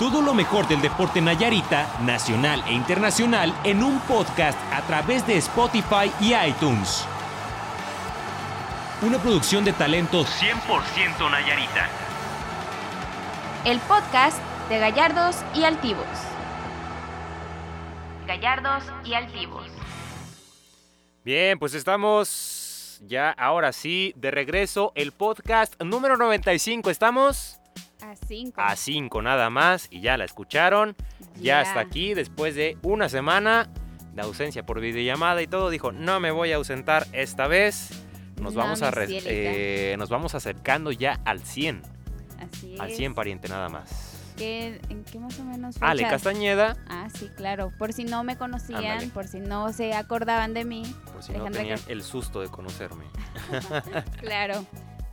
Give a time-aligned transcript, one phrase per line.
[0.00, 5.36] Todo lo mejor del deporte Nayarita, nacional e internacional, en un podcast a través de
[5.36, 7.04] Spotify y iTunes.
[9.02, 11.90] Una producción de talento 100% Nayarita.
[13.66, 14.38] El podcast
[14.70, 16.06] de Gallardos y Altivos.
[18.26, 19.66] Gallardos y Altivos.
[21.26, 24.92] Bien, pues estamos ya ahora sí de regreso.
[24.94, 26.88] El podcast número 95.
[26.88, 27.59] ¿Estamos?
[28.10, 28.60] A cinco.
[28.60, 29.86] A 5 nada más.
[29.90, 30.96] Y ya la escucharon.
[31.36, 31.62] Ya Ya.
[31.62, 33.68] está aquí después de una semana
[34.14, 35.70] de ausencia por videollamada y todo.
[35.70, 37.90] Dijo, no me voy a ausentar esta vez.
[38.40, 41.82] Nos, No, vamos, a eh, nos vamos acercando ya al 100.
[42.40, 42.96] Así Al es.
[42.96, 44.32] 100 pariente nada más.
[44.36, 46.12] ¿Qué- ¿En qué más o menos Ale fechas?
[46.22, 47.70] Castañeda, Ah, sí, claro.
[47.78, 49.08] Por si no me conocían, Ándale.
[49.08, 50.82] por si no se acordaban de mí.
[51.12, 51.92] por si no tenían ¿qué?
[51.92, 53.04] el susto de conocerme.
[54.20, 54.64] Claro.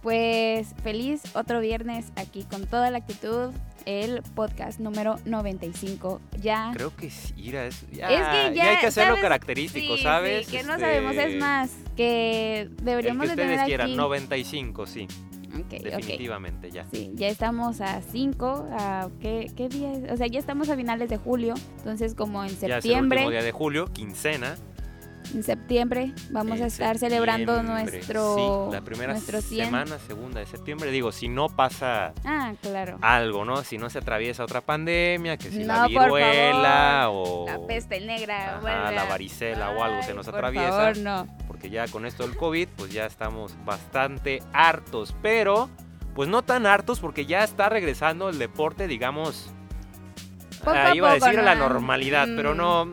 [0.07, 3.51] Pues feliz otro viernes aquí con toda la actitud.
[3.85, 6.21] El podcast número 95.
[6.41, 6.71] Ya.
[6.73, 9.21] Creo que sí, Ira, es, ya, Es que ya, hay que hacerlo ¿sabes?
[9.23, 10.45] característico, Sí, ¿sabes?
[10.47, 11.13] sí, que no Este, sabemos.
[11.17, 13.97] Es más, que El deberíamos que de ustedes tener quieran, aquí.
[13.97, 15.07] 95, sí,
[15.49, 15.83] Ok, ok.
[15.83, 16.85] definitivamente ya.
[16.93, 20.09] Sí, ya estamos a 5, a ¿qué, ¿qué día es?
[20.09, 23.17] O sea, ya estamos a finales de julio, entonces como en Ya es el septiembre,
[23.19, 24.55] último día de julio, quincena.
[25.33, 29.65] En septiembre vamos en a estar celebrando nuestro Sí, la primera nuestro 100.
[29.65, 30.91] semana, segunda de septiembre.
[30.91, 32.97] Digo, si no pasa Ah, claro.
[33.01, 33.63] algo, ¿no?
[33.63, 38.57] Si no se atraviesa otra pandemia, que si la No, viruela o La peste negra,
[38.57, 40.71] Ajá, la varicela o algo se nos por atraviesa.
[40.71, 41.27] favor, no.
[41.47, 45.69] porque ya con esto del COVID, pues ya estamos bastante hartos, pero
[46.15, 49.51] pues no tan hartos porque ya está regresando el deporte, digamos,
[50.59, 51.69] Poco ah, iba a poco, decir a la ¿no?
[51.69, 52.57] normalidad, pero Mm.
[52.57, 52.91] no.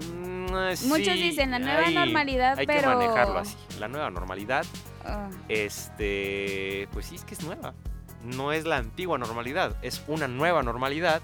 [0.74, 4.64] Sí, Muchos dicen la nueva hay- normalidad, hay pero que manejarlo así, la nueva normalidad,
[5.06, 7.74] Ah, este, pues sí es que es nueva,
[8.22, 11.20] no es la antigua normalidad, es una nueva normalidad.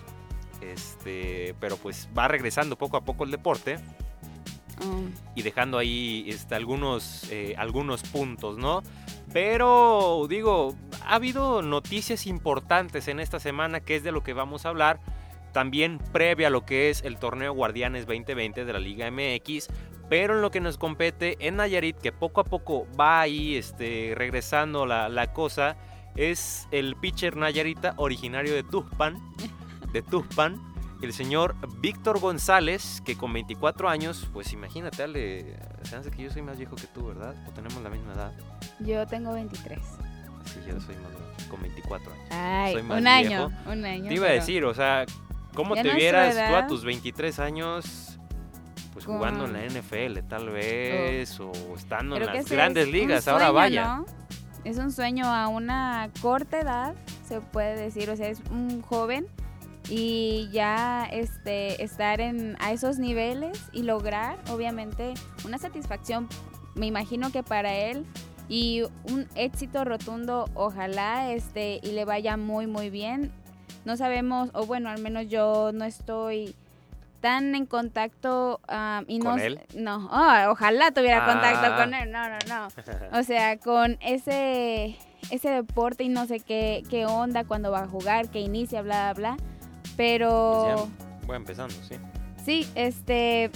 [0.60, 3.78] Este, pero pues va regresando poco a poco el deporte
[4.82, 5.08] ah.
[5.34, 8.82] y dejando ahí este, algunos, eh, algunos puntos, ¿no?
[9.32, 10.74] Pero digo,
[11.06, 15.00] ha habido noticias importantes en esta semana que es de lo que vamos a hablar.
[15.53, 19.69] También previa a lo que es el torneo Guardianes 2020 de la Liga MX.
[20.09, 24.12] Pero en lo que nos compete en Nayarit, que poco a poco va ahí este,
[24.16, 25.77] regresando la, la cosa,
[26.16, 29.16] es el pitcher Nayarita originario de Tuzpan,
[29.93, 30.61] de Tuzpan,
[31.00, 36.31] el señor Víctor González, que con 24 años, pues imagínate, Ale, se hace que yo
[36.31, 37.34] soy más viejo que tú, ¿verdad?
[37.49, 38.32] O tenemos la misma edad.
[38.81, 39.78] Yo tengo 23.
[40.44, 42.27] Sí, yo soy más con 24 años.
[42.31, 43.44] Ay, Soy más un viejo.
[43.44, 44.09] año, un año.
[44.09, 45.06] Te iba a decir, o sea,
[45.55, 48.19] ¿cómo Ya te vieras tú a tus 23 años?
[48.93, 53.50] Pues jugando en la NFL, tal vez, o estando en Creo las grandes ligas, ahora
[53.50, 53.97] vaya.
[53.97, 54.06] ¿no?
[54.65, 56.94] Es un sueño a una corta edad,
[57.27, 59.27] se puede decir, o sea, es un joven
[59.88, 66.28] y ya este estar en a esos niveles y lograr obviamente una satisfacción,
[66.75, 68.05] me imagino que para él
[68.49, 73.32] y un éxito rotundo, ojalá este y le vaya muy muy bien.
[73.84, 76.54] No sabemos, o bueno, al menos yo no estoy
[77.20, 79.60] tan en contacto am, y ¿Con no él?
[79.74, 81.76] no oh, ojalá tuviera contacto Ah.
[81.76, 82.69] con él no no no
[83.19, 84.96] o sea con ese
[85.30, 89.12] ese deporte y no sé qué qué onda cuando va a jugar que inicia bla
[89.12, 89.44] bla bla
[89.98, 90.88] pero
[91.19, 91.96] Pues voy empezando, sí.
[92.42, 93.50] sí este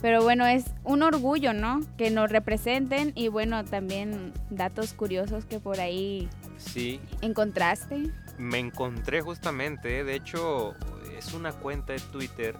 [0.00, 5.58] pero bueno es un orgullo no que nos representen y bueno también datos curiosos que
[5.58, 6.28] por ahí
[6.58, 8.04] Sí, encontraste
[8.38, 10.74] me encontré justamente, de hecho,
[11.16, 12.56] es una cuenta de Twitter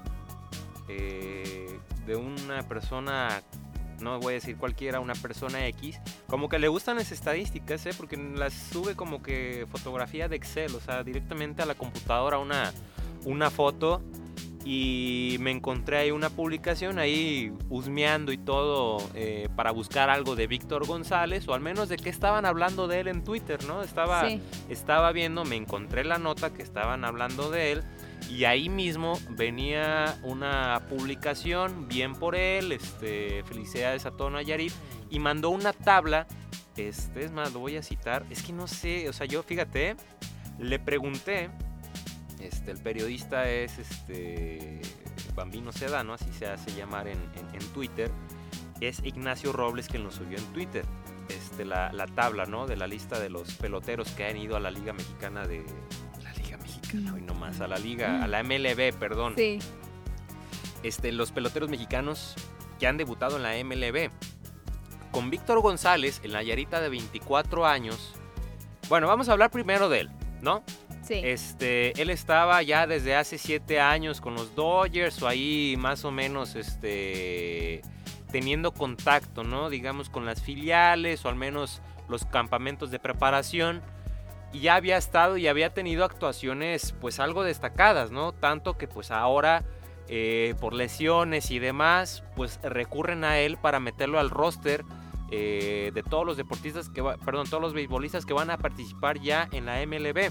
[0.88, 3.42] eh, de una persona,
[4.00, 7.90] no voy a decir cualquiera, una persona X, como que le gustan las estadísticas, ¿eh?
[7.96, 12.72] porque las sube como que fotografía de Excel, o sea, directamente a la computadora una,
[13.24, 14.02] una foto.
[14.64, 20.46] Y me encontré ahí una publicación ahí husmeando y todo eh, para buscar algo de
[20.46, 23.82] Víctor González o al menos de qué estaban hablando de él en Twitter, ¿no?
[23.82, 27.84] Estaba, sí estaba viendo, me encontré la nota que estaban hablando de él
[28.30, 34.72] y ahí mismo venía una publicación, bien por él, este, felicidades a todo Nayarit,
[35.10, 36.26] y mandó una tabla,
[36.76, 39.96] este, es más, lo voy a citar, es que no sé, o sea, yo fíjate,
[40.58, 41.50] le pregunté,
[42.46, 44.80] este, el periodista es este,
[45.34, 48.10] Bambino Sedano, así se hace llamar en, en- en Twitter,
[48.80, 50.84] es Ignacio Robles quien lo subió en Twitter.
[51.28, 52.66] Este, la, la tabla ¿no?
[52.66, 55.64] de la lista de los peloteros que han ido a la Liga Mexicana de.
[56.22, 59.32] La Liga Mexicana, hoy nomás, a la Liga, a la MLB, perdón.
[59.36, 59.58] sí
[60.82, 62.34] Este, los peloteros mexicanos
[62.78, 64.10] que han debutado en la MLB.
[65.12, 68.12] Con Víctor González, el Nayarita de 24 años.
[68.88, 70.10] Bueno, vamos a hablar primero de él.
[70.44, 70.62] ¿No?
[71.02, 71.20] Sí.
[71.24, 76.10] Este, él estaba ya desde hace siete años con los Dodgers o ahí más o
[76.10, 77.82] menos este,
[78.30, 79.68] teniendo contacto, ¿no?
[79.70, 83.82] Digamos con las filiales o al menos los campamentos de preparación.
[84.52, 88.32] Y ya había estado y había tenido actuaciones pues algo destacadas, ¿no?
[88.32, 89.64] Tanto que pues ahora
[90.08, 94.84] eh, por lesiones y demás pues recurren a él para meterlo al roster
[95.36, 99.48] eh, de todos los deportistas que perdón, todos los beisbolistas que van a participar ya
[99.50, 100.30] en la MLB.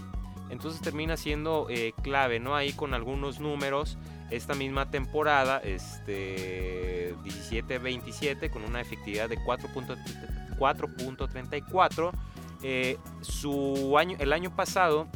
[0.50, 2.56] Entonces termina siendo eh, clave, ¿no?
[2.56, 3.98] Ahí con algunos números
[4.32, 12.12] esta misma temporada, este 17-27 con una efectividad de 4.34.
[12.62, 15.10] Eh, su año, el año pasado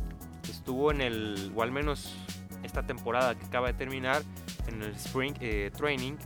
[0.49, 2.13] estuvo en el, o al menos
[2.63, 4.21] esta temporada que acaba de terminar,
[4.67, 5.33] en el Spring
[5.77, 6.17] Training,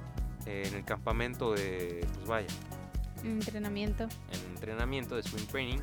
[0.48, 2.48] en el campamento de, pues vaya,
[3.24, 4.04] Entrenamiento.
[4.32, 5.80] en entrenamiento de Spring Training,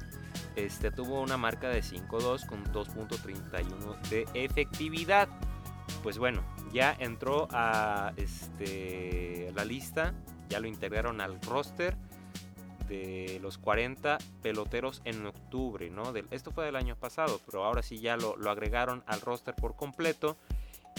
[0.57, 5.29] este, tuvo una marca de 5-2 con 2.31 de efectividad.
[6.03, 6.43] Pues bueno,
[6.73, 10.15] ya entró a este, la lista,
[10.49, 11.97] ya lo integraron al roster
[12.89, 16.13] de los 40 peloteros en octubre, ¿no?
[16.13, 19.55] Del- esto fue del año pasado, pero ahora sí ya lo, lo agregaron al roster
[19.55, 20.39] por completo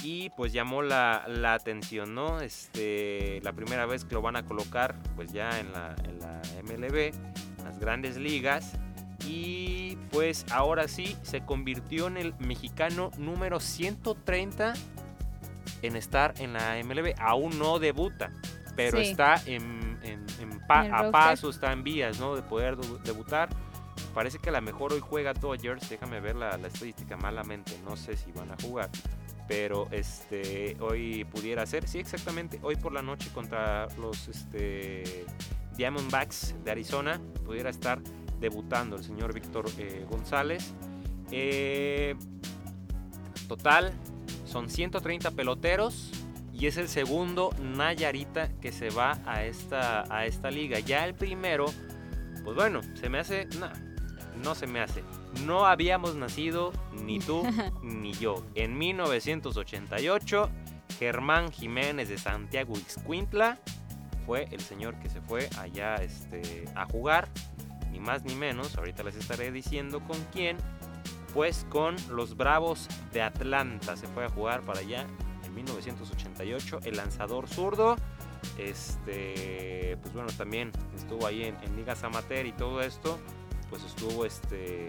[0.04, 2.40] y pues llamó la, la atención, ¿no?
[2.42, 6.42] Este, la primera vez que lo van a colocar pues ya en la, en la
[6.63, 7.13] MLB,
[7.63, 8.74] las grandes ligas
[9.25, 14.74] y pues ahora sí se convirtió en el mexicano número 130
[15.81, 17.13] en estar en la MLB.
[17.19, 18.31] Aún no debuta,
[18.75, 19.10] pero Sí.
[19.10, 20.25] está en, en-
[20.68, 22.36] pa- a paso, está en vías ¿no?
[22.36, 23.50] de poder debu- debutar.
[24.13, 27.98] Parece que a lo mejor hoy juega Dodgers, déjame ver la, la estadística malamente, no
[27.98, 28.90] sé si van a jugar.
[29.50, 35.25] Pero este hoy pudiera ser, sí exactamente, hoy por la noche contra los este,
[35.75, 38.00] Diamondbacks de Arizona pudiera estar
[38.40, 40.74] debutando el señor Víctor eh, González.
[41.31, 42.16] Eh,
[43.48, 43.92] total,
[44.46, 46.12] son 130 peloteros
[46.54, 50.80] y es el segundo Nayarita que se va a esta, a esta liga.
[50.80, 51.66] Ya el primero,
[52.44, 53.48] pues bueno, se me hace...
[53.57, 53.69] No,
[54.44, 55.04] no se me hace.
[55.46, 56.72] No habíamos nacido
[57.04, 57.44] ni tú
[57.84, 58.44] ni yo.
[58.56, 60.50] En 1988,
[60.98, 63.60] Germán Jiménez de Santiago Ixcuintla
[64.26, 67.30] fue el señor que se fue allá este, a jugar.
[67.92, 70.58] Ni más ni menos, ahorita les estaré diciendo con quién.
[71.34, 73.96] Pues con los Bravos de Atlanta.
[73.98, 75.06] Se fue a jugar para allá
[75.46, 76.80] en 1988.
[76.84, 77.96] El lanzador zurdo.
[78.58, 83.20] Este, pues bueno, también estuvo ahí en, en ligas amateur y todo esto.
[83.69, 84.88] Pues estuvo este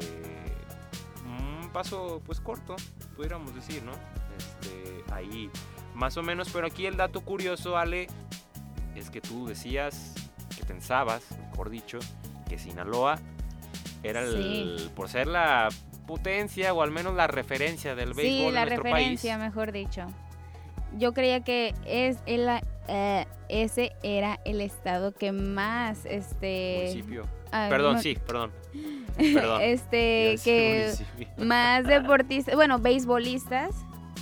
[1.27, 2.77] un paso pues corto,
[3.17, 3.93] pudiéramos decir, ¿no?
[4.39, 5.51] Este, ahí
[5.95, 8.09] más o menos, pero aquí el dato curioso, Ale,
[8.95, 10.15] es que tú decías
[10.57, 11.99] que pensabas, mejor dicho,
[12.49, 13.19] que Sinaloa
[14.03, 15.69] era el, por ser la
[16.07, 19.47] potencia o al menos la referencia del béisbol Sí, la en nuestro referencia, país.
[19.49, 20.07] mejor dicho.
[20.99, 22.49] Yo creía que es el,
[22.89, 26.87] eh, ese era el estado que más, este...
[26.89, 27.40] Municipio.
[27.51, 28.51] Perdón, no- sí, perdón.
[29.17, 29.61] Perdón.
[29.63, 30.93] este, que
[31.39, 33.75] más deportistas, bueno, beisbolistas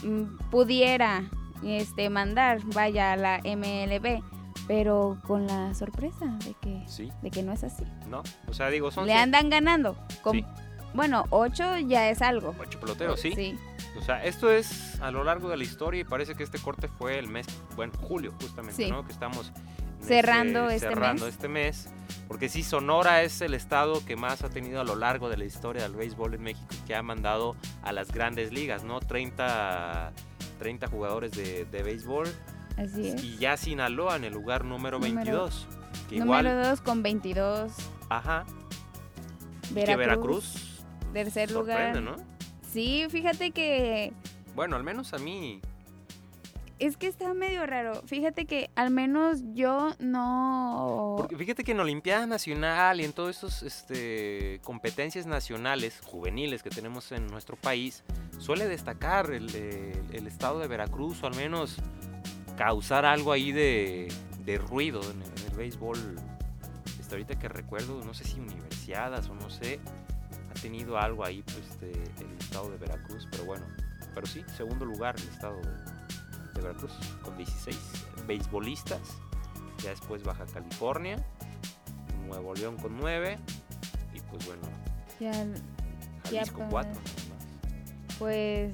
[0.03, 1.23] mm, pudiera
[1.65, 4.23] este mandar, vaya a la MLB,
[4.67, 7.85] pero con la sorpresa de que Sí, de que no es así.
[8.09, 8.23] no.
[8.49, 9.97] O sea, digo, son Le andan ganando.
[10.23, 10.45] con- Sí.
[10.95, 12.55] Bueno, ocho ya es algo.
[12.59, 13.33] ocho peloteros, ¿sí?
[13.35, 13.59] Sí.
[13.99, 16.89] O sea, esto es a lo largo de la historia y parece que este corte
[16.89, 18.89] fue el mes, bueno, julio justamente.
[18.89, 19.05] ¿no?
[19.05, 19.53] Que estamos
[20.01, 21.35] Cerrando este cerrando mes.
[21.35, 21.89] este mes.
[22.27, 25.45] Porque sí, Sonora es el estado que más ha tenido a lo largo de la
[25.45, 29.01] historia del béisbol en México que ha mandado a las grandes ligas, ¿no?
[29.01, 30.13] 30,
[30.59, 32.27] 30 jugadores de, de béisbol
[32.77, 33.23] Así es.
[33.25, 35.15] y ya Sinaloa en el lugar número Número-
[35.49, 35.67] 22.
[36.09, 37.73] Que igual, Número dos con 22.
[38.11, 38.45] ajá,
[39.71, 39.87] y Veracruz.
[39.87, 42.01] que Veracruz Tercer lugar.
[42.03, 42.17] ¿no?
[42.73, 44.13] Sí, fíjate que
[44.55, 45.61] Bueno, al menos a mí
[46.79, 48.03] es que está medio raro.
[48.07, 51.17] Fíjate que al menos yo no.
[51.19, 56.71] Porque fíjate que en Olimpiada Nacional y en todas estas este, competencias nacionales juveniles que
[56.71, 58.05] tenemos en nuestro país,
[58.39, 59.47] suele destacar el,
[60.27, 61.77] estado de Veracruz o al menos
[62.57, 64.09] causar algo ahí de,
[64.69, 65.99] ruido en el, béisbol.
[67.01, 69.81] Este, ahorita que recuerdo, no sé si universiadas o no sé,
[70.51, 73.67] ha tenido algo ahí pues, el estado de Veracruz, pero bueno,
[74.15, 75.98] pero sí, segundo lugar el estado de,
[76.59, 77.79] de Veracruz con 16
[78.27, 79.01] beisbolistas.
[79.83, 81.25] Ya después Baja California,
[82.27, 83.39] Nuevo León con 9
[84.15, 84.63] y pues bueno,
[85.21, 85.33] Ya,
[86.25, 87.01] Jalisco para- 4
[88.19, 88.73] pues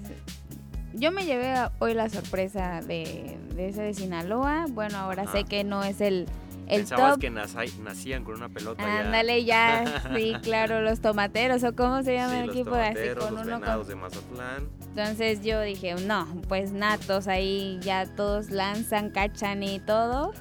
[0.95, 4.65] yo me llevé hoy la sorpresa de, de ese de Sinaloa.
[4.71, 6.27] Bueno, ahora sé que no es el,
[6.67, 7.21] El Pensabas top.
[7.21, 9.01] que nacían con una pelota.
[9.01, 9.85] Ándale ya,
[10.17, 13.47] sí, claro, los tomateros o cómo se llama Sí, el equipo así tomateros, con los
[13.47, 13.87] uno con...
[13.89, 14.69] de Mazatlán.
[14.97, 20.33] Entonces yo dije, no, pues natos ahí ya todos lanzan, cachan y todo,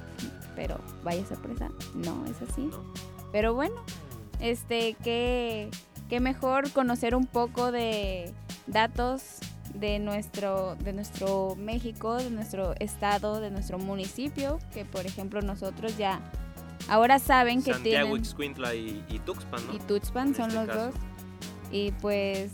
[0.54, 2.70] pero vaya sorpresa, no es así.
[3.32, 3.74] Pero bueno,
[4.38, 5.70] este, qué,
[6.08, 8.32] qué mejor conocer un poco de
[8.68, 9.38] datos
[9.74, 15.98] de nuestro, de nuestro México, de nuestro estado, de nuestro municipio, que por ejemplo nosotros
[15.98, 16.20] ya
[16.88, 19.74] ahora saben que Santiago, tienen Ixcuintla y, y Tuxpan, ¿no?
[19.74, 20.86] y Tuxpan En son este los caso.
[20.86, 20.94] dos.
[21.72, 22.52] Y pues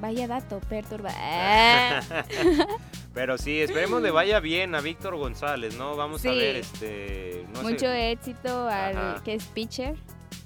[0.00, 1.10] vaya dato, perturba.
[1.14, 2.00] Ah,
[3.14, 5.96] Pero sí, esperemos le vaya bien a Víctor González, ¿no?
[5.96, 6.36] Vamos a Sí.
[6.36, 7.46] ver, este...
[7.54, 8.10] No Mucho sé.
[8.12, 9.22] éxito al Ajá.
[9.24, 9.96] que es pitcher,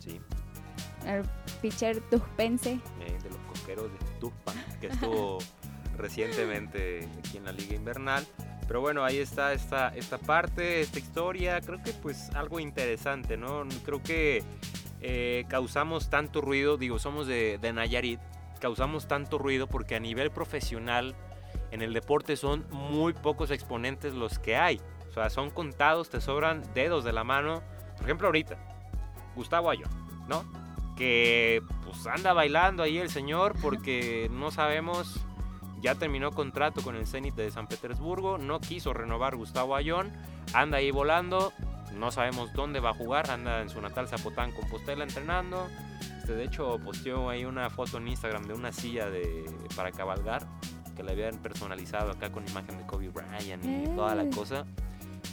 [0.00, 0.20] Sí,
[1.06, 1.22] al
[1.62, 2.72] pitcher tujpense.
[3.00, 5.38] eh, de los coqueros de Tuxpan, que estuvo
[5.96, 8.26] recientemente aquí en la Liga Invernal.
[8.66, 11.58] Pero bueno, ahí está esta, esta parte, esta historia.
[11.62, 13.64] Creo que pues algo interesante, ¿no?
[13.86, 14.44] Creo que
[15.00, 18.20] eh, causamos tanto ruido, digo, somos de, de Nayarit,
[18.58, 21.14] causamos tanto ruido porque a nivel profesional
[21.70, 24.80] en el deporte son muy pocos exponentes los que hay.
[25.08, 27.62] O sea, son contados, te sobran dedos de la mano.
[27.96, 28.56] Por ejemplo, ahorita,
[29.34, 29.90] Gustavo Ayón,
[30.28, 30.44] ¿no?
[30.96, 35.20] Que pues anda bailando ahí el señor porque no sabemos,
[35.80, 40.12] ya terminó contrato con el Zenit de San Petersburgo, no quiso renovar Gustavo Ayón,
[40.52, 41.52] anda ahí volando,
[41.98, 45.68] no sabemos dónde va a jugar, anda en su natal Zapotán, Compostela entrenando.
[46.18, 49.44] Este, de hecho, posteó ahí una foto en Instagram de una silla de,
[49.76, 50.46] para cabalgar
[50.96, 54.64] que le habían personalizado acá con imagen de Kobe Bryant y toda la cosa.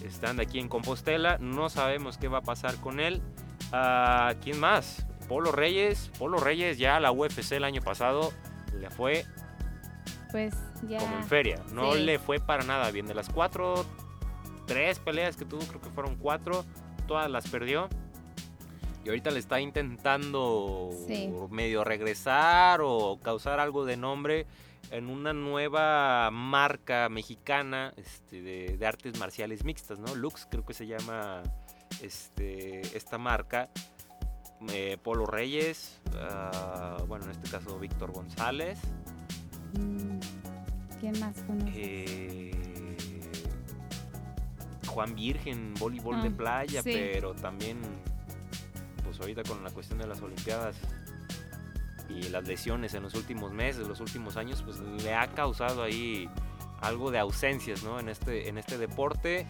[0.04, 3.22] Están aquí en Compostela, no sabemos qué va a pasar con él.
[3.72, 5.06] Ah, ¿Quién más?
[5.28, 6.12] Polo Reyes.
[6.20, 8.32] Polo Reyes ya a la UFC el año pasado
[8.80, 9.26] le fue
[10.32, 10.54] Pues
[10.88, 11.00] ya.
[11.00, 11.62] como en feria.
[11.74, 12.04] No Sí.
[12.04, 13.08] le fue para nada bien.
[13.08, 13.86] De las cuatro,
[14.66, 16.66] tres peleas que tuvo, creo que fueron cuatro,
[17.08, 17.88] todas las perdió.
[19.04, 21.32] Y ahorita le está intentando Sí.
[21.52, 24.48] medio regresar o causar algo de nombre
[24.92, 30.16] en una nueva marca mexicana este, de, de artes marciales mixtas, ¿no?
[30.16, 31.44] Lux creo que se llama
[32.02, 33.70] este, esta marca.
[34.70, 38.80] Eh, Polo Reyes, ah, bueno, en este caso Víctor González.
[39.78, 40.18] Mm,
[41.00, 41.72] ¿Quién más conoce?
[41.76, 42.45] Eh,
[44.96, 46.90] Juan Virgen, voleibol de Ah, playa, sí.
[46.94, 47.80] pero también,
[49.04, 50.78] pues ahorita con la cuestión de las Olimpiadas
[52.10, 56.30] y las lesiones en los últimos meses, los últimos años, pues le ha causado ahí
[56.80, 58.00] algo de ausencias, ¿no?
[58.00, 59.46] En este, en este deporte.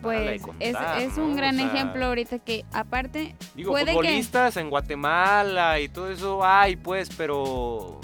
[0.00, 1.24] Pues es, contar, es ¿no?
[1.24, 6.10] un gran sea, ejemplo ahorita que aparte Digo, puede que- futbolistas en Guatemala y todo
[6.10, 8.00] eso hay, pues, pero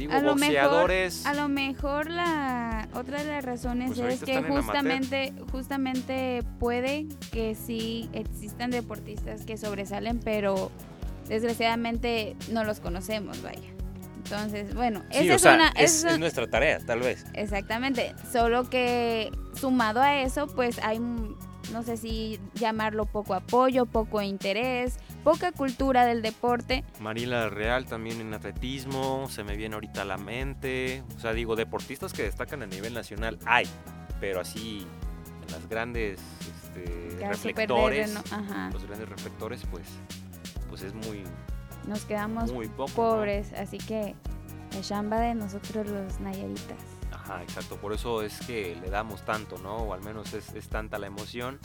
[0.00, 0.90] digo, A lo mejor-.
[1.24, 7.54] A lo mejor la otra de las razones Pues es que justamente justamente puede que
[7.54, 10.70] sí existan deportistas que sobresalen, pero
[11.28, 13.68] desgraciadamente no los conocemos, vaya.
[14.16, 17.00] Entonces, bueno, Sí, esa o es sea, una es, esa es es nuestra tarea, tal
[17.00, 17.24] vez.
[17.34, 21.00] exactamente, solo que sumado a eso, pues hay
[21.72, 26.84] no sé si llamarlo poco apoyo, poco interés, poca cultura del deporte.
[27.00, 31.02] Marila Real también en atletismo, se me viene ahorita a la mente.
[31.16, 33.66] O sea, digo, deportistas que destacan a nivel nacional hay,
[34.20, 34.86] pero así
[35.46, 38.14] en las grandes este, ya súper de reflectores,
[38.72, 39.86] los grandes reflectores, pues,
[40.68, 41.24] pues es muy,
[41.86, 42.88] nos quedamos muy poco.
[42.88, 42.94] ¿no?
[42.94, 44.14] pobres, así que
[44.72, 46.78] la chamba de nosotros los nayaritas.
[47.12, 47.76] Ajá, exacto.
[47.76, 49.76] Por eso es que le damos tanto, ¿no?
[49.76, 51.58] O al menos es, es tanta la emoción.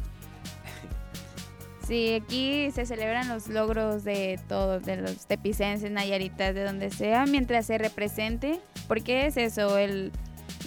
[1.85, 7.25] Sí, aquí se celebran los logros de todos, de los tepicenses, nayaritas, de donde sea,
[7.27, 10.11] mientras se represente, porque es eso, el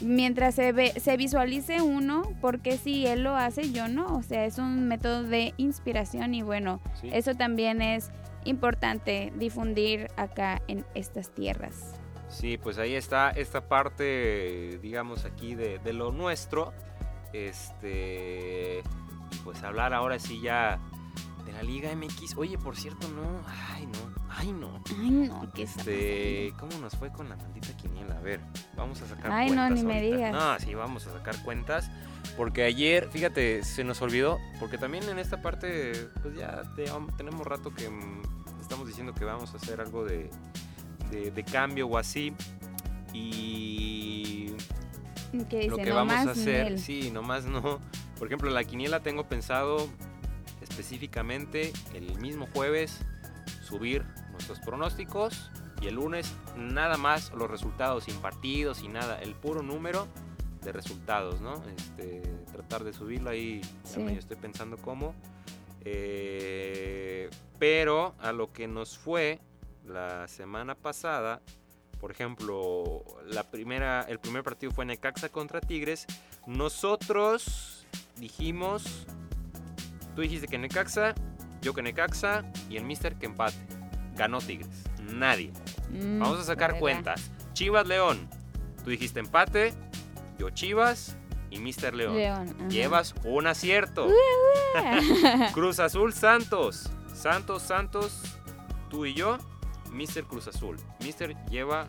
[0.01, 4.45] mientras se ve, se visualice uno, porque si él lo hace, yo no, o sea,
[4.45, 7.11] es un método de inspiración y bueno, ¿sí?
[7.13, 8.13] eso también es
[8.45, 11.95] importante difundir acá en estas tierras.
[12.29, 16.73] Sí, pues ahí está esta parte, digamos, aquí de, de lo nuestro.
[17.33, 18.83] Este.
[19.45, 20.79] Pues hablar ahora sí ya
[21.49, 22.37] de la Liga MX.
[22.37, 23.41] Oye, por cierto, no.
[23.75, 23.99] Ay, no.
[24.31, 24.83] Ay, no.
[25.01, 26.53] Ay, no, qué Este.
[26.59, 28.17] ¿Cómo nos fue con la maldita quiniela?
[28.17, 28.41] A ver,
[28.77, 29.73] vamos a sacar Ay, no, cuentas.
[29.79, 30.17] ni me ahorita.
[30.17, 30.33] digas.
[30.33, 31.91] No, sí, vamos a sacar cuentas.
[32.37, 34.39] Porque ayer, fíjate, se nos olvidó.
[34.61, 38.23] Porque también en esta parte, pues ya te- tenemos rato que mm,
[38.61, 40.31] estamos diciendo que vamos a hacer algo de,
[41.11, 42.33] de, de cambio o así.
[43.13, 44.47] Y
[45.33, 46.79] dice, lo que "No vamos a hacer, Nel".
[46.79, 47.81] sí, nomás no.
[48.19, 49.89] Por ejemplo, la quiniela tengo pensado
[50.69, 52.99] específicamente el mismo jueves
[53.65, 59.35] subir nuestros pronósticos y el lunes nada más los resultados sin partidos y nada, el
[59.35, 60.07] puro número
[60.63, 61.63] de resultados, ¿no?
[61.77, 62.21] Este,
[62.53, 64.01] tratar de subirlo ahí, Sí.
[64.01, 65.15] medio estoy pensando cómo.
[65.85, 69.41] Eh, pero a lo que nos fue
[69.87, 71.41] la semana pasada,
[72.01, 76.07] por ejemplo, la primera, el primer partido fue Necaxa contra Tigres.
[76.47, 79.07] Nosotros dijimos,
[80.19, 81.15] tú dijiste que Necaxa,
[81.63, 83.55] yo que Necaxa y el Mister que empate.
[84.17, 84.83] Ganó Tigres.
[85.15, 85.53] Nadie.
[85.91, 87.31] Mm, Vamos a sacar cuentas.
[87.53, 88.29] Chivas León.
[88.83, 89.75] Tú dijiste empate,
[90.37, 91.17] yo Chivas
[91.51, 92.17] y Mister León.
[92.17, 92.69] León.
[92.69, 94.09] Llevas un acierto.
[95.55, 96.91] Cruz Azul Santos.
[97.15, 98.21] Santos, Santos,
[98.91, 99.39] tú y yo,
[99.93, 100.79] Mister Cruz Azul.
[100.99, 101.87] Mister lleva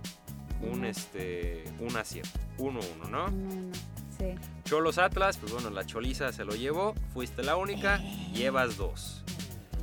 [0.61, 2.39] un este un acierto.
[2.59, 3.09] 1-1, ¿no?
[3.09, 3.71] No, no,
[4.19, 4.35] Sí.
[4.69, 7.97] Cholos Atlas, pues bueno, la Choliza se lo llevó, fuiste la única,
[8.33, 9.23] llevas dos.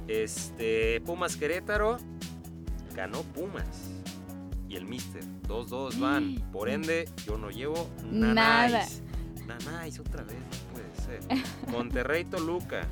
[0.06, 1.96] Este, Pumas Querétaro,
[2.94, 3.90] ganó Pumas.
[4.68, 6.36] Y el Mister, 2-2 van.
[6.52, 8.68] Por ende, yo no llevo Nada.
[8.68, 9.02] nanáis.
[9.44, 11.46] Nanáis, otra vez, no puede ser.
[11.68, 12.86] Monterrey Toluca.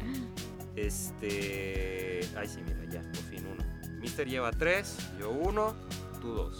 [0.75, 2.29] Este.
[2.37, 3.65] Ay, sí, mira, ya, por fin uno.
[4.01, 5.75] Mister lleva tres, yo uno,
[6.21, 6.59] tú dos.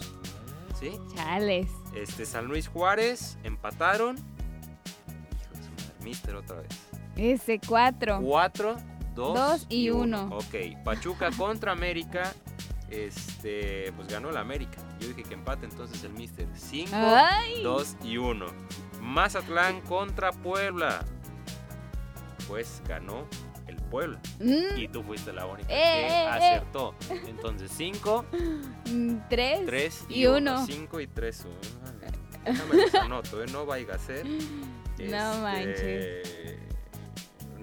[0.79, 0.91] ¿Sí?
[1.13, 1.67] Chales.
[1.93, 4.15] Este, San Luis Juárez, empataron.
[6.05, 6.69] Mister otra vez.
[7.17, 8.19] Ese cuatro.
[8.21, 8.75] 4,
[9.15, 10.29] 2 Dos y uno.
[10.31, 12.31] Ok, Pachuca contra América.
[12.89, 14.77] Este, pues ganó el América.
[14.99, 16.47] Yo dije que empate entonces el Mister.
[16.53, 17.63] 5, Ay.
[17.63, 18.45] 2 y 1.
[19.01, 21.03] Mazatlán contra Puebla.
[22.47, 23.25] Pues ganó
[23.67, 24.19] el Puebla.
[24.39, 26.27] Mm, Y tú fuiste la única Eh, que eh, eh.
[26.27, 26.93] acertó.
[27.27, 28.25] Entonces 5,
[28.91, 29.65] mm, tres.
[29.65, 30.63] 3 y uno.
[30.65, 31.45] 5 y 3.
[32.45, 33.47] Déjame los anoto, ¿eh?
[33.51, 34.25] No vaya a ser.
[34.99, 36.57] No manches.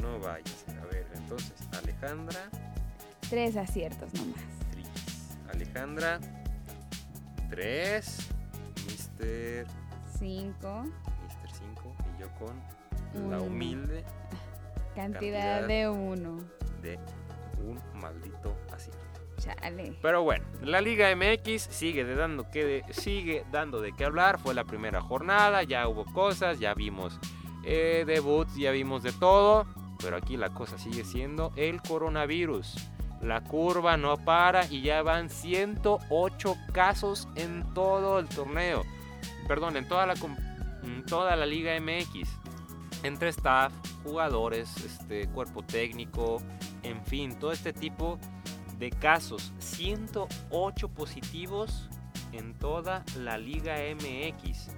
[0.00, 0.42] No vaya
[0.80, 2.48] a ver, entonces, Alejandra.
[3.30, 4.40] Tres aciertos nomás.
[4.70, 4.88] Tris.
[5.52, 6.20] Alejandra.
[7.50, 8.28] 3.
[8.86, 9.66] Mister.
[10.18, 10.84] Cinco.
[11.24, 11.96] Mister 5.
[12.16, 14.04] Y yo con la humilde
[14.94, 15.68] Cantidad, Cantidad.
[15.68, 16.38] de uno.
[16.82, 16.98] de
[17.64, 19.01] un maldito acierto.
[20.00, 24.38] Pero bueno, la Liga MX sigue, de dando, que de- sigue dando de qué hablar.
[24.38, 27.18] Fue la primera jornada, ya hubo cosas, ya vimos
[27.64, 29.66] eh, debuts, ya vimos de todo.
[30.00, 32.74] Pero aquí la cosa sigue siendo el coronavirus.
[33.22, 38.82] La curva no para y ya van 108 casos en todo el torneo.
[39.46, 40.14] Perdón, en toda la,
[40.82, 42.28] en toda la Liga MX.
[43.04, 43.72] Entre staff,
[44.04, 46.40] jugadores, este, cuerpo técnico,
[46.84, 48.18] en fin, todo este tipo
[48.90, 49.52] casos.
[49.58, 51.88] 108 positivos
[52.32, 54.68] en toda la Liga MX.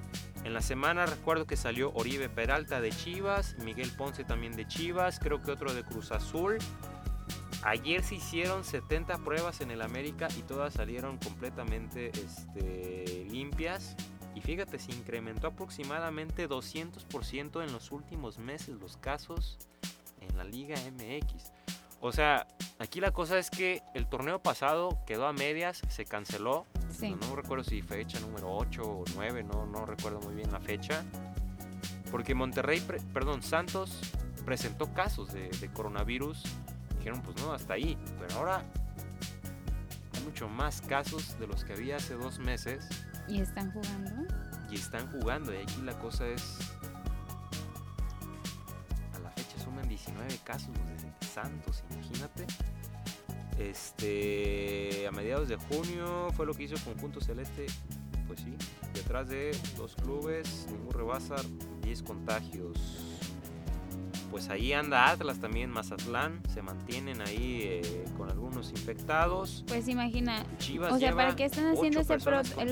[0.45, 5.19] En la semana recuerdo que salió Oribe Peralta de Chivas, Miguel Ponce también de Chivas,
[5.19, 6.59] creo que otro de Cruz Azul.
[7.63, 13.97] Ayer se hicieron 70 pruebas en el América y todas salieron completamente este, limpias.
[14.35, 19.59] Y fíjate, se incrementó aproximadamente 200% en los últimos meses los casos
[20.21, 21.53] en la Liga MX.
[22.07, 22.47] O sea,
[22.79, 26.67] aquí la cosa es que el torneo pasado quedó a medias, se canceló.
[26.91, 27.13] Sí.
[27.13, 30.61] No, no recuerdo si fecha número 8 o 9, no, no recuerdo muy bien la
[30.61, 31.03] fecha.
[32.11, 34.01] Porque Monterrey, perdón, Santos
[34.45, 36.43] presentó casos de, de coronavirus.
[36.99, 37.97] Dijeron, pues no, hasta ahí.
[38.21, 38.63] Pero ahora
[40.13, 42.87] hay mucho más casos de los que había hace dos meses
[43.29, 44.35] ¿Y están jugando?
[44.71, 45.55] y están jugando.
[45.55, 46.59] Y aquí la cosa es.
[49.15, 51.83] A la fecha suman 19 casos de Santos,
[52.17, 52.47] imagínate.
[53.59, 55.07] Este.
[55.07, 57.67] A mediados de junio fue lo que hizo Conjunto Celeste.
[58.27, 58.55] Pues sí,
[58.95, 61.37] detrás de dos clubes, ningún rebasa
[61.83, 62.79] 10 contagios.
[64.31, 66.41] Pues ahí anda Atlas también, Mazatlán.
[66.53, 69.63] Se mantienen ahí eh, con algunos infectados.
[69.69, 72.71] Pues imagina, Chivas O sea, ¿para qué están haciendo ese pro- el-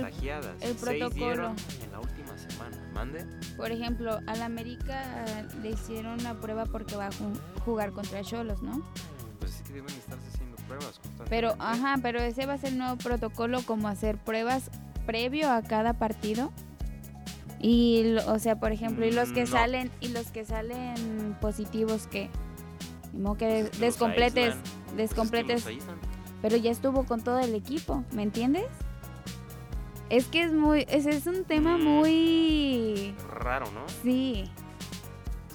[0.63, 1.55] el protocolo?
[1.85, 2.79] en la última semana.
[2.95, 3.25] Mande.
[3.57, 5.25] por ejemplo, al América
[5.63, 8.83] le hicieron una prueba porque va a ju- jugar contra Cholos, ¿no?
[9.73, 11.31] Es deben estarse haciendo pruebas constantemente.
[11.31, 14.71] Pero, ajá, pero ese va a ser el nuevo protocolo como hacer pruebas
[15.07, 16.53] previo a cada partido.
[17.61, 19.51] Y, lo- o sea, por ejemplo, y los que Mm, no.
[19.51, 22.29] salen, y los que salen positivos que,
[23.13, 24.55] como que Pues des- es que descompletes.
[24.55, 25.67] Pues es que descompletes,
[26.43, 28.67] pero ya estuvo con todo el equipo, ¿me entiendes?
[30.11, 31.83] Es que es muy, ese es un tema Mm.
[31.85, 33.89] muy, Raro, ¿no?
[34.03, 34.51] sí,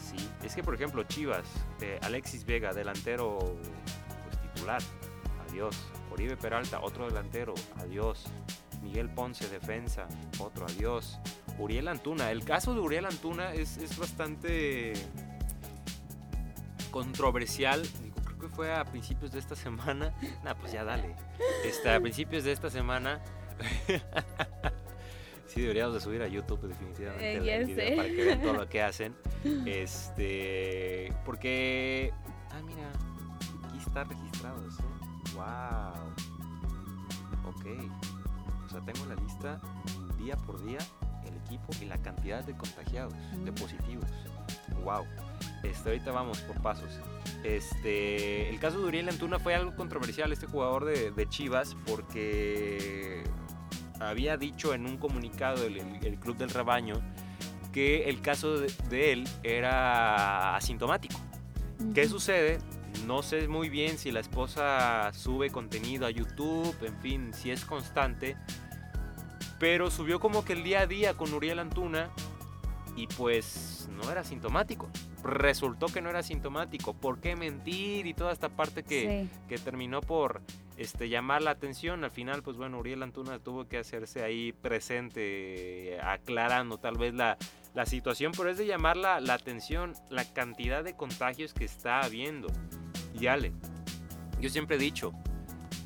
[0.10, 0.16] Sí.
[0.46, 1.44] Es que, por ejemplo, Chivas,
[1.82, 3.38] eh, Alexis Vega, delantero
[4.68, 4.82] titular.
[5.50, 5.76] Adiós.
[6.12, 7.54] Oribe Peralta, otro delantero.
[7.80, 8.26] Adiós.
[8.82, 10.08] Miguel Ponce, defensa.
[10.40, 10.66] Otro.
[10.66, 11.20] Adiós.
[11.58, 12.32] Uriel Antuna.
[12.32, 14.94] El caso de Uriel Antuna es, es bastante
[16.92, 17.82] controversial.
[18.02, 20.14] Digo, creo que fue a principios de esta semana.
[20.44, 21.16] Nah, pues ya dale.
[21.66, 23.20] Este, a principios de esta semana.
[25.48, 28.70] sí, deberíamos de subir a YouTube definitivamente Eh, el video para que vean todo lo
[28.70, 29.16] que hacen.
[29.66, 32.14] Este, porque,
[32.52, 32.92] ah, mira,
[34.02, 34.84] estar registrados, ¿eh?
[35.36, 36.14] ¡Wow!
[37.50, 37.66] Ok.
[38.66, 39.62] O sea, tengo la lista
[40.18, 40.78] día por día,
[41.26, 44.10] el equipo y la cantidad de contagiados, de positivos.
[44.84, 45.06] ¡Wow!
[45.64, 47.00] Este, ahorita vamos por pasos.
[47.44, 53.24] Este, el caso de Uriel Antuna fue algo controversial, este jugador de, de Chivas, porque
[54.00, 56.96] había dicho en un comunicado el, el- el Club del Rebaño
[57.72, 61.20] que el caso de, de él era asintomático.
[61.94, 62.58] ¿Qué sucede?
[63.06, 67.64] No sé muy bien si la esposa sube contenido a YouTube, en fin, si es
[67.66, 68.36] constante,
[69.60, 72.10] pero subió como que el día a día con Uriel Antuna
[72.96, 74.90] y pues no era sintomático.
[75.24, 76.94] Resultó que no era sintomático.
[76.94, 78.08] ¿Por qué mentir?
[78.08, 79.40] Y toda esta parte que, Sí.
[79.48, 80.42] que terminó por
[80.78, 82.04] este, llamar la atención.
[82.04, 87.38] Al final, pues bueno, Uriel Antuna tuvo que hacerse ahí presente, aclarando tal vez la,
[87.74, 92.02] la situación, pero es de llamar la, la atención la cantidad de contagios que está
[92.02, 92.48] habiendo.
[94.40, 95.14] Yo siempre he dicho,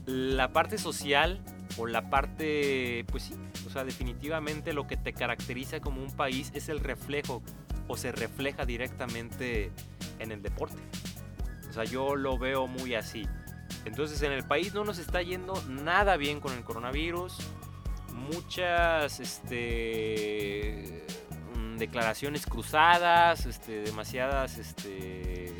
[0.05, 1.41] la parte social
[1.77, 6.51] o la parte, pues sí, o sea, definitivamente lo que te caracteriza como un país
[6.53, 7.41] es el reflejo
[7.87, 9.71] o se refleja directamente
[10.19, 10.81] en el deporte.
[11.69, 13.25] O sea, yo lo veo muy así.
[13.85, 17.37] Entonces en el país no nos está yendo nada bien con el coronavirus.
[18.13, 21.05] Muchas este,
[21.55, 25.50] mm, declaraciones cruzadas, este, demasiadas, este,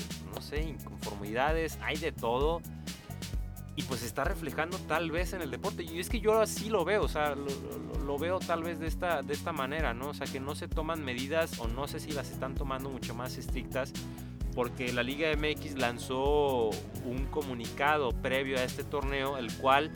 [0.59, 2.61] inconformidades, hay de todo.
[3.75, 5.83] Y pues está reflejando tal vez en el deporte.
[5.83, 8.87] Y es que yo así lo veo, o sea, lo- lo veo tal vez de
[8.87, 10.09] esta, de esta manera, ¿no?
[10.09, 13.15] O sea, que no se toman medidas o no sé si las están tomando mucho
[13.15, 13.93] más estrictas
[14.53, 16.71] porque la Liga MX lanzó
[17.05, 19.89] un comunicado previo a este torneo, el cual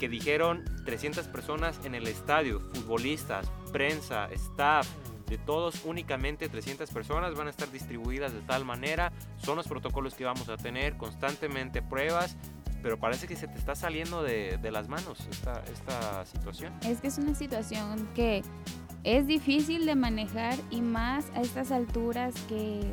[0.00, 4.88] que dijeron 300 personas en el estadio, futbolistas, prensa, staff,
[5.28, 10.14] de todos únicamente 300 personas van a estar distribuidas de tal manera, son los protocolos
[10.14, 12.36] que vamos a tener, constantemente pruebas,
[12.82, 16.72] pero parece que se te está saliendo de, de las manos esta, esta situación.
[16.82, 18.42] Es que es una situación que
[19.04, 22.92] es difícil de manejar y más a estas alturas que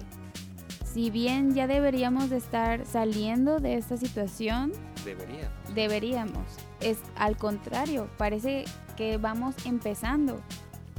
[0.96, 4.72] si bien ya deberíamos de estar saliendo de esta situación,
[5.04, 5.52] Debería.
[5.74, 6.44] deberíamos.
[6.80, 8.64] Es al contrario, parece
[8.96, 10.42] que vamos empezando.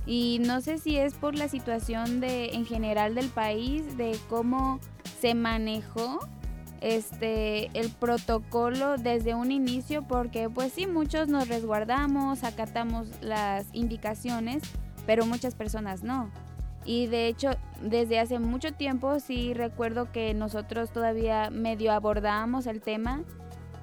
[0.06, 4.78] Y no sé si es por la situación de en general del país, de cómo
[5.20, 6.20] se manejó
[6.80, 14.62] este el protocolo desde un inicio, porque pues sí, muchos nos resguardamos, acatamos las indicaciones,
[15.06, 16.30] pero muchas personas no.
[16.84, 17.50] Y de hecho,
[17.82, 23.24] desde hace mucho tiempo sí recuerdo que nosotros todavía medio abordábamos el tema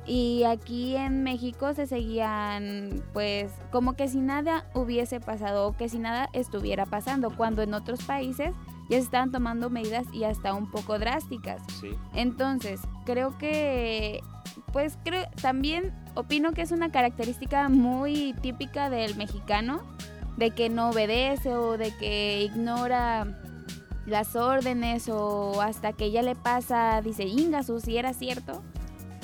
[0.05, 5.87] y aquí en México se seguían pues como que si nada hubiese pasado o que
[5.87, 8.53] si nada estuviera pasando, cuando en otros países
[8.89, 11.61] ya se estaban tomando medidas y hasta un poco drásticas.
[11.79, 11.91] Sí.
[12.13, 14.21] Entonces, creo que,
[14.73, 19.81] pues creo, también opino que es una característica muy típica del mexicano,
[20.37, 23.39] de que no obedece o de que ignora
[24.05, 28.61] las órdenes o hasta que ya le pasa, dice, Ingasu, si era cierto.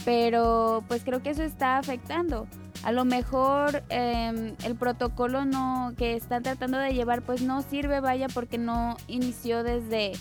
[0.05, 2.47] Pero pues creo que eso está afectando.
[2.83, 7.99] A lo mejor em, el protocolo no que están tratando de llevar pues no sirve,
[7.99, 10.13] vaya, porque no inició desde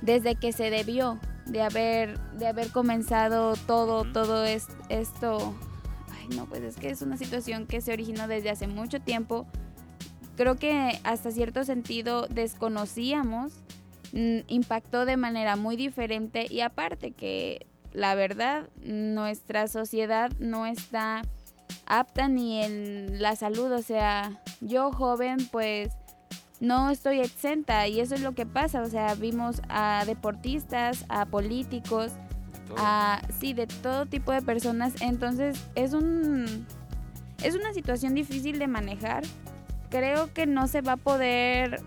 [0.00, 5.54] desde que se debió de haber de haber comenzado todo todo es- esto.
[6.12, 9.46] Ay no pues es que es una situación que se originó desde hace mucho tiempo.
[10.36, 13.52] Creo que hasta cierto sentido desconocíamos
[14.12, 21.22] mm, impactó de manera muy diferente y aparte que la verdad nuestra sociedad no está
[21.86, 25.90] apta ni en la salud o sea yo joven pues
[26.60, 31.26] no estoy exenta y eso es lo que pasa, o sea, vimos a deportistas, a
[31.26, 32.12] políticos,
[32.66, 32.76] Todo.
[32.78, 36.66] a sí, de todo tipo de personas, entonces es un
[37.42, 39.22] es una situación difícil de manejar.
[39.90, 41.80] Creo que no se va a poder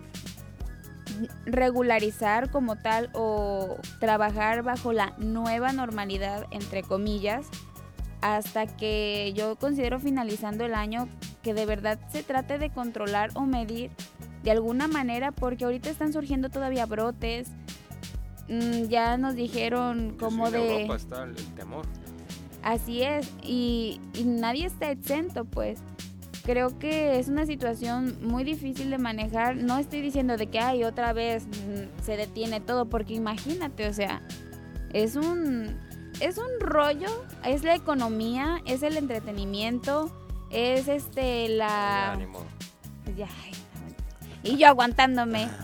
[1.46, 7.46] regularizar como tal o trabajar bajo la nueva normalidad entre comillas
[8.20, 11.08] hasta que yo considero finalizando el año
[11.42, 13.90] que de verdad se trate de controlar o medir
[14.44, 17.48] de alguna manera porque ahorita están surgiendo todavía brotes.
[18.48, 20.72] Mm, ya nos dijeron como en de...
[20.82, 21.86] Europa está el, el temor.
[22.62, 25.80] Así es, y, y nadie está exento, pues.
[26.44, 29.56] Creo que es una situación muy difícil de manejar.
[29.56, 33.92] No estoy diciendo de que, ay, otra vez mm, se detiene todo, porque imagínate, o
[33.92, 34.22] sea,
[34.92, 35.78] es un,
[36.20, 37.08] es un rollo,
[37.44, 40.10] es la economía, es el entretenimiento,
[40.50, 42.18] es este, la...
[43.04, 43.52] Pues ya, ay,
[44.44, 44.50] no.
[44.50, 45.48] y yo aguantándome.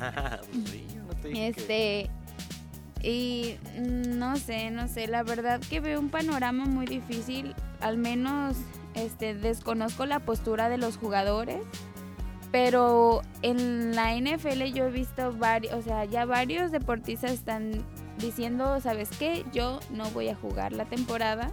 [0.64, 2.10] Sí, yo no te dije que- Este,
[3.02, 8.56] Y no sé, no sé, la verdad que veo un panorama muy difícil, al menos
[8.98, 11.62] este desconozco la postura de los jugadores,
[12.50, 17.84] pero en la NFL yo he visto varios, o sea, ya varios deportistas están
[18.18, 19.44] diciendo, ¿sabes qué?
[19.52, 21.52] Yo no voy a jugar la temporada.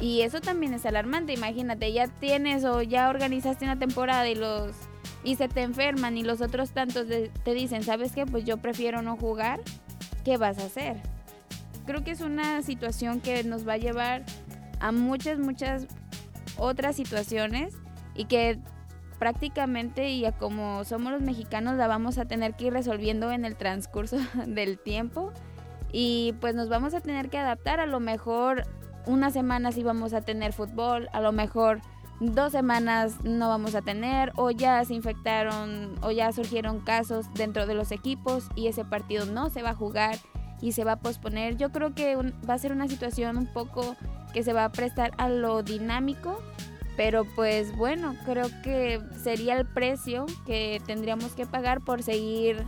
[0.00, 4.74] Y eso también es alarmante, imagínate, ya tienes o ya organizaste una temporada y los
[5.22, 8.24] y se te enferman y los otros tantos te dicen, ¿sabes qué?
[8.24, 9.60] Pues yo prefiero no jugar.
[10.24, 10.96] ¿Qué vas a hacer?
[11.86, 14.24] Creo que es una situación que nos va a llevar
[14.80, 15.86] a muchas, muchas
[16.56, 17.74] otras situaciones
[18.14, 18.58] y que
[19.18, 23.56] prácticamente y como somos los mexicanos la vamos a tener que ir resolviendo en el
[23.56, 25.32] transcurso del tiempo
[25.92, 28.64] y pues nos vamos a tener que adaptar a lo mejor
[29.06, 31.80] una semana sí vamos a tener fútbol, a lo mejor
[32.20, 37.66] dos semanas no vamos a tener o ya se infectaron o ya surgieron casos dentro
[37.66, 40.16] de los equipos y ese partido no se va a jugar
[40.60, 41.56] y se va a posponer.
[41.56, 43.96] Yo creo que va a ser una situación un poco
[44.32, 46.42] que se va a prestar a lo dinámico,
[46.96, 52.64] pero pues bueno, creo que sería el precio que tendríamos que pagar por seguir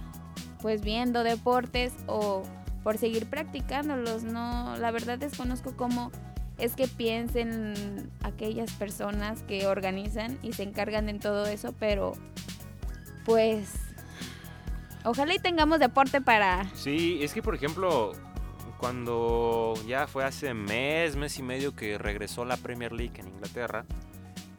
[0.61, 2.43] pues viendo deportes o
[2.83, 4.23] por seguir practicándolos.
[4.23, 6.11] No, la verdad desconozco cómo
[6.59, 12.13] es que piensen aquellas personas que organizan y se encargan en todo eso, pero
[13.25, 13.75] pues
[15.05, 16.69] ojalá y tengamos deporte para...
[16.75, 18.13] Sí, es que por ejemplo,
[18.83, 23.85] cuando ya fue hace mes, mes y medio que regresó la Premier League en Inglaterra,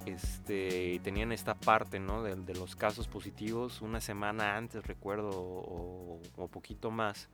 [0.05, 2.23] este, tenían esta parte ¿no?
[2.23, 7.27] de, los casos positivos una semana antes, recuerdo, o, o poquito más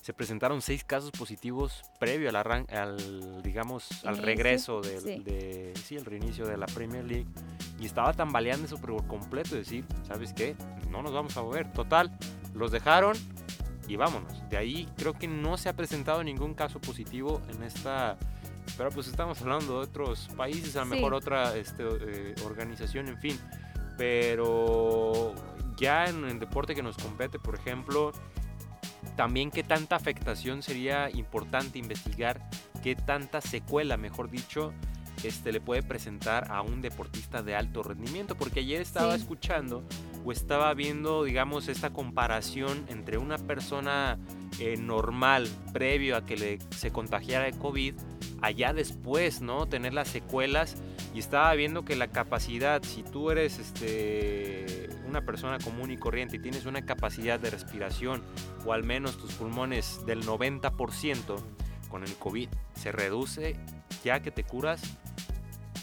[0.00, 6.04] se presentaron seis casos positivos previo al, al digamos, al regreso del, de, sí, el
[6.04, 7.26] reinicio de la Premier League.
[7.80, 10.54] Y estaba tambaleando eso por completo, decir, ¿sabes qué?
[10.88, 11.72] No nos vamos a mover.
[11.72, 12.16] Total,
[12.54, 13.16] los dejaron
[13.90, 14.48] y vámonos.
[14.48, 18.16] De ahí creo que no se ha presentado ningún caso positivo en esta...
[18.76, 23.18] Pero pues estamos hablando de otros países, a lo mejor otra este, eh, organización, en
[23.18, 23.38] fin.
[23.98, 25.34] Pero
[25.76, 28.12] ya en el deporte que nos compete, por ejemplo,
[29.16, 32.48] también qué tanta afectación sería importante investigar,
[32.80, 34.72] qué tanta secuela, mejor dicho,
[35.22, 38.36] este, le puede presentar a un deportista de alto rendimiento.
[38.36, 39.82] Porque ayer estaba escuchando
[40.24, 44.18] o estaba viendo, digamos, esta comparación entre una persona
[44.58, 47.94] eh, normal previo a que le, se contagiara de COVID,
[48.42, 49.66] allá después, ¿no?
[49.66, 50.76] Tener las secuelas.
[51.14, 56.36] Y estaba viendo que la capacidad, si tú eres este, una persona común y corriente
[56.36, 58.22] y tienes una capacidad de respiración
[58.64, 61.36] o al menos tus pulmones del 90%
[61.88, 63.56] con el COVID se reduce
[64.04, 64.80] ya que te curas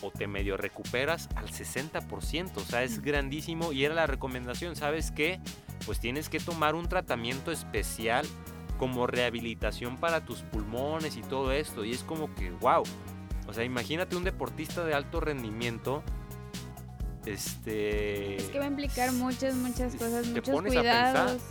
[0.01, 2.57] o te medio recuperas al 60%.
[2.57, 5.39] O sea, es grandísimo y era la recomendación, ¿sabes qué?
[5.85, 8.25] Pues tienes que tomar un tratamiento especial
[8.77, 11.83] como rehabilitación para tus pulmones y todo esto.
[11.83, 12.83] Y es como que, wow.
[13.47, 16.03] O sea, imagínate un deportista de alto rendimiento
[17.27, 18.37] este.
[18.37, 21.41] Es que va a implicar muchas, muchas cosas, muchos cuidados.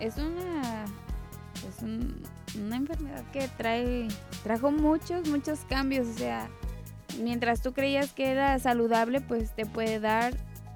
[0.00, 0.84] Es una.
[1.68, 1.82] Es
[2.56, 4.08] una enfermedad que trae.
[4.42, 6.08] Trajo muchos, muchos cambios.
[6.08, 6.50] O sea,
[7.20, 10.34] mientras tú creías que era saludable, pues te puede dar,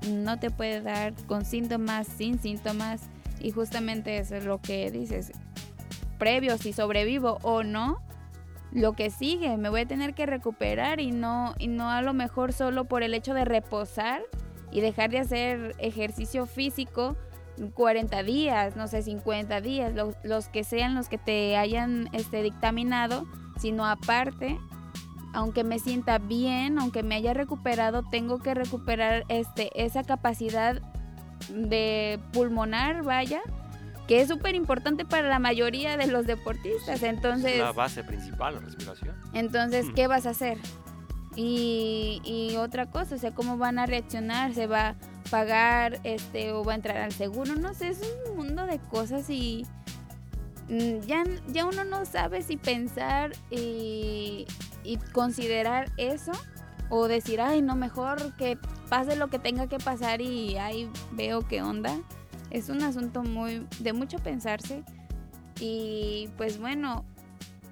[0.08, 3.02] no te puede dar, con síntomas, sin síntomas.
[3.40, 5.32] Y justamente eso es lo que dices.
[6.18, 8.00] Previo, si sobrevivo o no,
[8.72, 12.12] lo que sigue, me voy a tener que recuperar y no, y no a lo
[12.12, 14.22] mejor solo por el hecho de reposar
[14.72, 17.16] y dejar de hacer ejercicio físico
[17.74, 19.92] 40 días, no sé, 50 días,
[20.24, 23.26] los, que sean los que te hayan este, dictaminado,
[23.58, 24.58] sino aparte,
[25.34, 30.80] aunque me sienta bien, aunque me haya recuperado, tengo que recuperar este, esa capacidad
[31.50, 33.42] de pulmonar, vaya,
[34.06, 37.02] que es súper importante para la mayoría de los deportistas.
[37.02, 39.14] Entonces, la base principal, la respiración.
[39.32, 40.58] Entonces, ¿qué vas a hacer?
[41.36, 44.94] Y, y, otra cosa, o sea, cómo van a reaccionar, se va a
[45.30, 49.28] pagar este o va a entrar al seguro, no sé, es un mundo de cosas
[49.30, 49.66] y
[50.68, 54.46] mm, ya, ya uno no sabe si pensar y,
[54.84, 56.32] y considerar eso
[56.90, 61.40] o decir, ay, no, mejor que pase lo que tenga que pasar y ahí veo
[61.48, 61.98] qué onda
[62.54, 64.84] es un asunto muy de mucho pensarse
[65.58, 67.04] y pues bueno,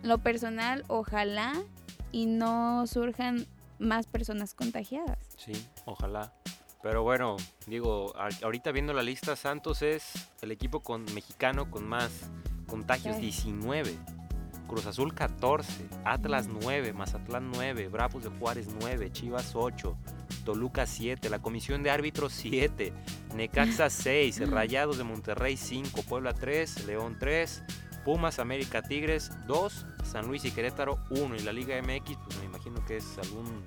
[0.02, 1.54] lo personal ojalá
[2.10, 3.46] y no surjan
[3.78, 5.18] más personas contagiadas.
[5.36, 5.52] Sí,
[5.84, 6.32] ojalá.
[6.82, 7.36] Pero bueno,
[7.68, 12.10] digo, ahorita viendo la lista, Santos es el equipo con, mexicano con más
[12.66, 13.96] contagios, 19.
[14.72, 19.94] Cruz Azul 14, Atlas 9, Mazatlán 9, Bravos de Juárez 9, Chivas 8,
[20.46, 22.90] Toluca 7, la Comisión de Árbitros 7,
[23.36, 27.62] Necaxa 6, Rayados de Monterrey 5, Puebla 3, León 3,
[28.06, 32.46] Pumas, América, Tigres 2, San Luis y Querétaro 1 y la Liga MX, pues me
[32.46, 33.62] imagino que es algún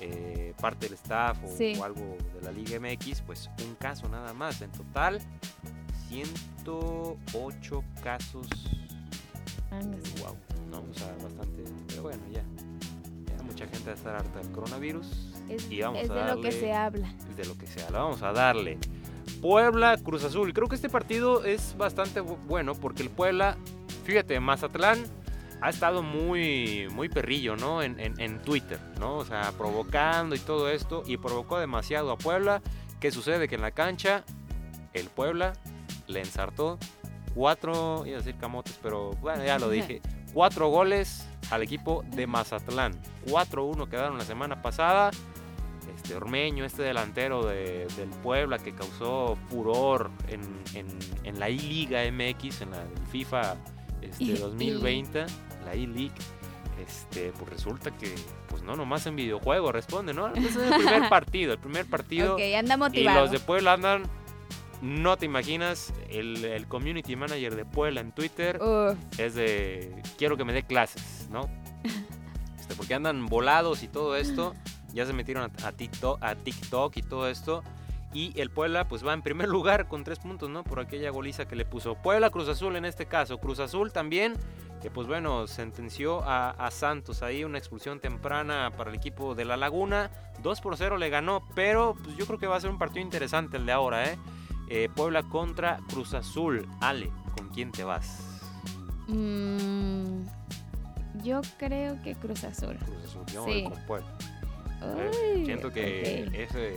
[0.00, 1.72] eh, parte del staff o, Sí.
[1.76, 4.62] o algo de la Liga MX, pues un caso nada más.
[4.62, 5.20] En total,
[6.08, 8.46] 108 casos.
[9.78, 10.22] Ándase.
[10.22, 10.36] Wow,
[10.70, 11.64] no, o sea, bastante.
[11.88, 12.42] Pero bueno, ya.
[13.36, 15.32] Ya mucha gente va a estar harta del coronavirus.
[15.48, 17.14] Es, Y vamos es a de lo que darle- se habla.
[17.36, 17.90] de lo que sea.
[17.90, 18.78] La vamos a darle.
[19.40, 20.52] Puebla, Cruz Azul.
[20.52, 23.56] Creo que este partido es bastante bu- bueno porque el Puebla,
[24.04, 25.04] fíjate, Mazatlán
[25.60, 27.82] ha estado muy, muy perrillo, ¿no?
[27.82, 29.16] En, en- en Twitter, ¿no?
[29.18, 31.02] O sea, provocando y todo esto.
[31.06, 32.62] Y provocó demasiado a Puebla.
[33.00, 33.46] ¿Qué sucede?
[33.46, 34.24] Que en la cancha,
[34.94, 35.52] el Puebla
[36.08, 36.78] le ensartó
[37.36, 40.00] cuatro, iba a decir camotes, pero bueno, ya lo dije.
[40.32, 42.92] Cuatro goles al equipo de Mazatlán.
[43.26, 45.10] 4-1 quedaron la semana pasada
[45.96, 50.40] este Ormeño, este delantero de- del Puebla que causó furor en,
[50.74, 53.54] en- en la I-Liga MX, en la FIFA
[54.02, 55.26] este, Y- 2020,
[55.64, 56.12] la I-League,
[56.84, 58.14] este, pues resulta que,
[58.48, 60.26] pues no, nomás en videojuego responde, ¿no?
[60.34, 62.34] Ese es el primer partido, el primer partido.
[62.34, 64.02] Anda y los de Puebla andan,
[64.82, 70.36] no te imaginas, el, el community manager de Puebla en Twitter Uf, es de quiero
[70.36, 71.48] que me dé clases, ¿no?
[72.58, 74.54] Este, porque andan volados y todo esto.
[74.92, 77.62] Ya se metieron a, a TikTok, a TikTok y todo esto.
[78.12, 80.64] Y el Puebla pues va en primer lugar con tres puntos, ¿no?
[80.64, 81.94] Por aquella goliza que le puso.
[81.94, 83.38] Puebla, Cruz Azul en este caso.
[83.38, 84.34] Cruz Azul también,
[84.82, 89.44] que pues bueno, sentenció a, a Santos ahí una expulsión temprana para el equipo de
[89.44, 90.10] La Laguna.
[90.42, 93.02] 2 por 0 le ganó, pero pues yo creo que va a ser un partido
[93.02, 94.18] interesante el de ahora, ¿eh?
[94.68, 96.66] Eh, Puebla contra Cruz Azul.
[96.80, 98.22] Ale, ¿con quién te vas?
[99.08, 100.22] mm,
[101.22, 102.76] yo creo que Cruz Azul.
[102.76, 103.22] Cruz Azul.
[103.32, 103.62] Yo Sí.
[103.62, 104.06] voy con Puebla.
[105.36, 106.74] Uy, Siento que ese.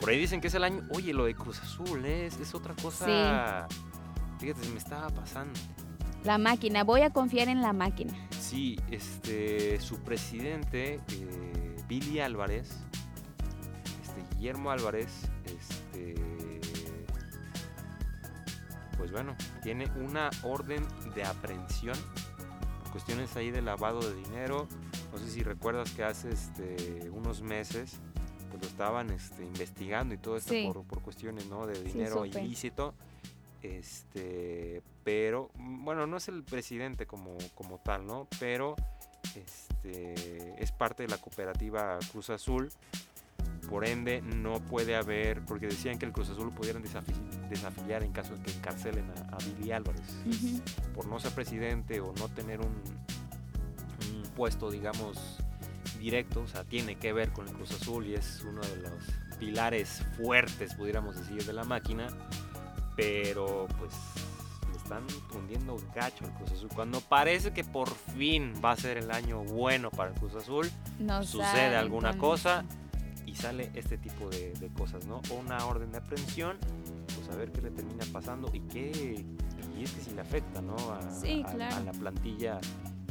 [0.00, 0.82] Por ahí dicen que es el año.
[0.94, 3.66] Oye, lo de Cruz Azul es, es otra cosa.
[4.38, 5.58] Fíjate, se me estaba pasando.
[6.24, 8.12] La máquina, voy a confiar en la máquina.
[8.30, 9.80] Sí, este.
[9.80, 12.78] Su presidente, eh, Billy Álvarez.
[14.02, 15.28] Este, Guillermo Álvarez.
[15.44, 16.14] Este.
[18.98, 20.84] Pues bueno, tiene una orden
[21.14, 21.96] de aprehensión.
[22.82, 24.68] Por cuestiones ahí de lavado de dinero.
[25.12, 27.98] No sé si recuerdas que hace este, unos meses
[28.50, 30.68] pues lo estaban este, investigando y todo esto Sí.
[30.72, 31.66] por, por cuestiones ¿no?
[31.66, 32.94] de dinero ilícito.
[33.62, 38.28] Este, pero, bueno, no es el presidente como, como tal, ¿no?
[38.38, 38.76] Pero
[39.34, 42.70] este, es parte de la cooperativa Cruz Azul.
[43.68, 48.12] Por ende, no puede haber, porque decían que el Cruz Azul pudieran desafi- desafiliar en
[48.12, 50.02] caso de que encarcelen a, a Billy Álvarez.
[50.94, 52.66] Por no ser presidente o no tener un,
[54.14, 55.38] un puesto, digamos,
[55.98, 58.92] directo, o sea, tiene que ver con el Cruz Azul y es uno de los
[59.38, 62.08] pilares fuertes, pudiéramos decir, de la máquina,
[62.96, 63.92] pero pues
[64.70, 65.04] le están
[65.34, 66.68] hundiendo gacho al Cruz Azul.
[66.74, 70.70] Cuando parece que por fin va a ser el año bueno para el Cruz Azul,
[70.98, 72.64] No sucede alguna cosa
[73.28, 75.20] y sale este tipo de, de cosas, ¿no?
[75.30, 76.56] O una orden de aprehensión,
[77.14, 79.24] pues a ver qué le termina pasando y qué.
[79.76, 80.74] Y es que si le afecta, ¿no?
[80.92, 81.76] A, Sí, claro.
[81.76, 82.58] a la plantilla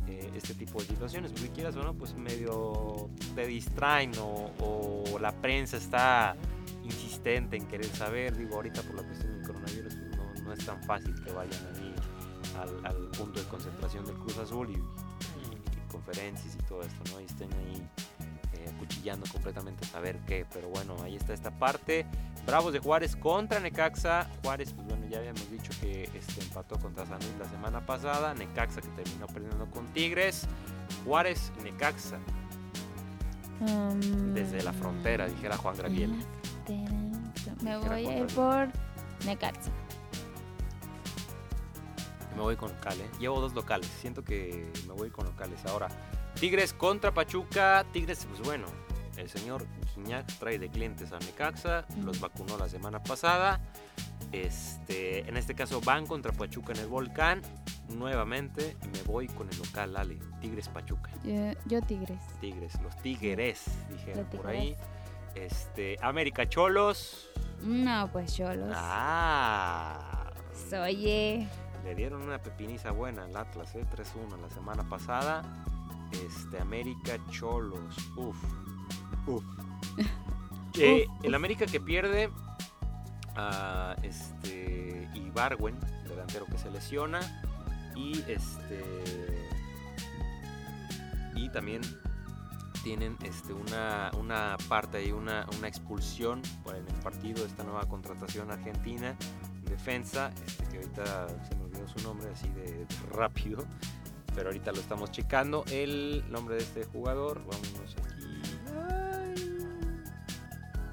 [0.08, 5.20] eh, este tipo de situaciones, porque quieras o no, pues medio te distraen o, o
[5.20, 6.36] la prensa está
[6.84, 8.36] insistente en querer saber.
[8.36, 11.62] Digo, ahorita por la cuestión del coronavirus pues, no, no es tan fácil que vayan
[11.76, 11.94] ahí
[12.60, 17.02] al, al punto de concentración del Cruz Azul y, y- y conferencias y todo esto,
[17.14, 17.22] ¿no?
[17.22, 17.88] Y estén ahí
[18.70, 20.46] acuchillando completamente a saber qué.
[20.54, 22.06] Pero bueno, ahí está esta parte.
[22.46, 24.28] Bravos de Juárez contra Necaxa.
[24.44, 28.34] Juárez, pues bueno, ya habíamos dicho que este, empató contra San Luis la semana pasada.
[28.34, 30.48] Necaxa que terminó perdiendo con Tigres.
[31.06, 32.20] Juárez, Necaxa,
[33.60, 36.12] Mm, desde la frontera, dijera Juan Graviel.
[37.62, 38.68] Me voy a ir por
[39.26, 39.72] Necaxa.
[42.36, 43.10] Me voy con local, ¿eh?
[43.20, 43.90] Llevo dos locales.
[44.00, 45.66] Siento que me voy con locales.
[45.66, 45.88] Ahora,
[46.40, 47.84] Tigres contra Pachuca.
[47.92, 48.68] Tigres, pues bueno,
[49.18, 51.86] el señor Guiñac trae de clientes a Necaxa.
[52.04, 53.60] Los vacunó la semana pasada.
[54.32, 57.42] Este, en este caso van contra Pachuca en el volcán.
[57.90, 60.20] Nuevamente me voy con el local, Ale.
[60.40, 61.10] Tigres Pachuca.
[61.24, 62.22] Yo, yo Tigres.
[62.40, 64.76] Tigres, los Tigres, dijeron Los por ahí.
[65.34, 67.30] Este, América Cholos.
[67.64, 68.76] No, pues Cholos.
[68.76, 70.32] Ah.
[70.84, 71.48] Oye,
[71.84, 73.86] Le dieron una pepiniza buena al Atlas, ¿eh?
[73.90, 75.42] 3-1 la semana pasada.
[76.12, 77.96] Este, América Cholos.
[78.16, 78.38] Uf.
[79.28, 79.44] Uf.
[80.80, 82.30] Eh, Uf, el América que pierde
[83.36, 85.76] a este Ibarwen,
[86.08, 87.20] delantero que se lesiona.
[87.96, 89.50] Y este.
[91.34, 91.82] Y también
[92.84, 97.88] tienen este, una, una parte y una, una expulsión en el partido de esta nueva
[97.88, 99.18] contratación argentina
[99.68, 103.66] defensa, este, que ahorita se me olvidó su su nombre así de rápido.
[104.38, 105.66] Pero ahorita lo estamos checando.
[105.72, 108.40] El nombre de este jugador, vámonos aquí.
[108.88, 109.34] Ay.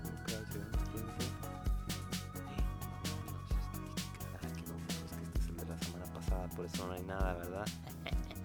[0.02, 0.58] Nunca se este
[5.40, 7.66] es el de la semana pasada, por eso no hay nada, ¿verdad?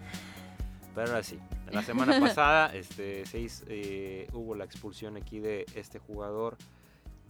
[0.95, 1.39] Pero ahora sí,
[1.71, 6.57] la semana pasada este, se hizo, eh, hubo la expulsión aquí de este jugador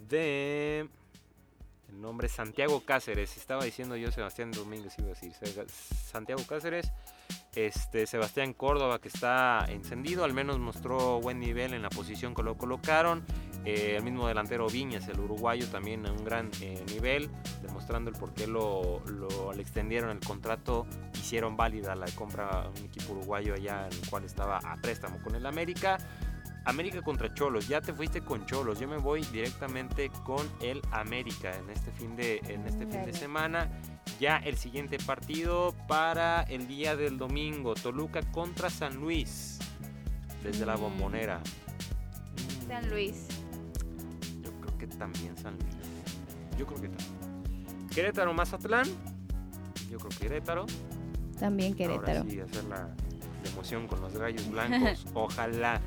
[0.09, 0.89] de...
[1.89, 3.37] El nombre Santiago Cáceres.
[3.37, 5.33] Estaba diciendo yo Sebastián Domínguez, iba a decir.
[6.07, 6.91] Santiago Cáceres.
[7.55, 12.43] Este, Sebastián Córdoba que está encendido, al menos mostró buen nivel en la posición que
[12.43, 13.23] lo colocaron.
[13.65, 17.29] Eh, el mismo delantero Viñas, el uruguayo, también a un gran eh, nivel,
[17.61, 22.69] demostrando el por qué lo, lo, le extendieron el contrato, hicieron válida la compra a
[22.69, 25.97] un equipo uruguayo allá en el cual estaba a préstamo con el América.
[26.65, 31.51] América contra Cholos, ya te fuiste con Cholos, yo me voy directamente con el América
[31.57, 33.69] en este fin de, en este fin de semana.
[34.19, 39.59] Ya el siguiente partido para el día del domingo, Toluca contra San Luis,
[40.43, 40.81] desde la Mm.
[40.81, 41.39] bombonera.
[42.67, 43.27] San Luis.
[44.43, 45.75] Yo creo que también San Luis.
[46.57, 47.87] Yo creo que también.
[47.89, 48.85] Querétaro Mazatlán.
[49.89, 50.65] Yo creo que Querétaro.
[51.39, 52.19] También Querétaro.
[52.19, 52.75] Ahora sí, hacer la,
[53.43, 55.05] la emoción con los gallos blancos.
[55.13, 55.81] Ojalá.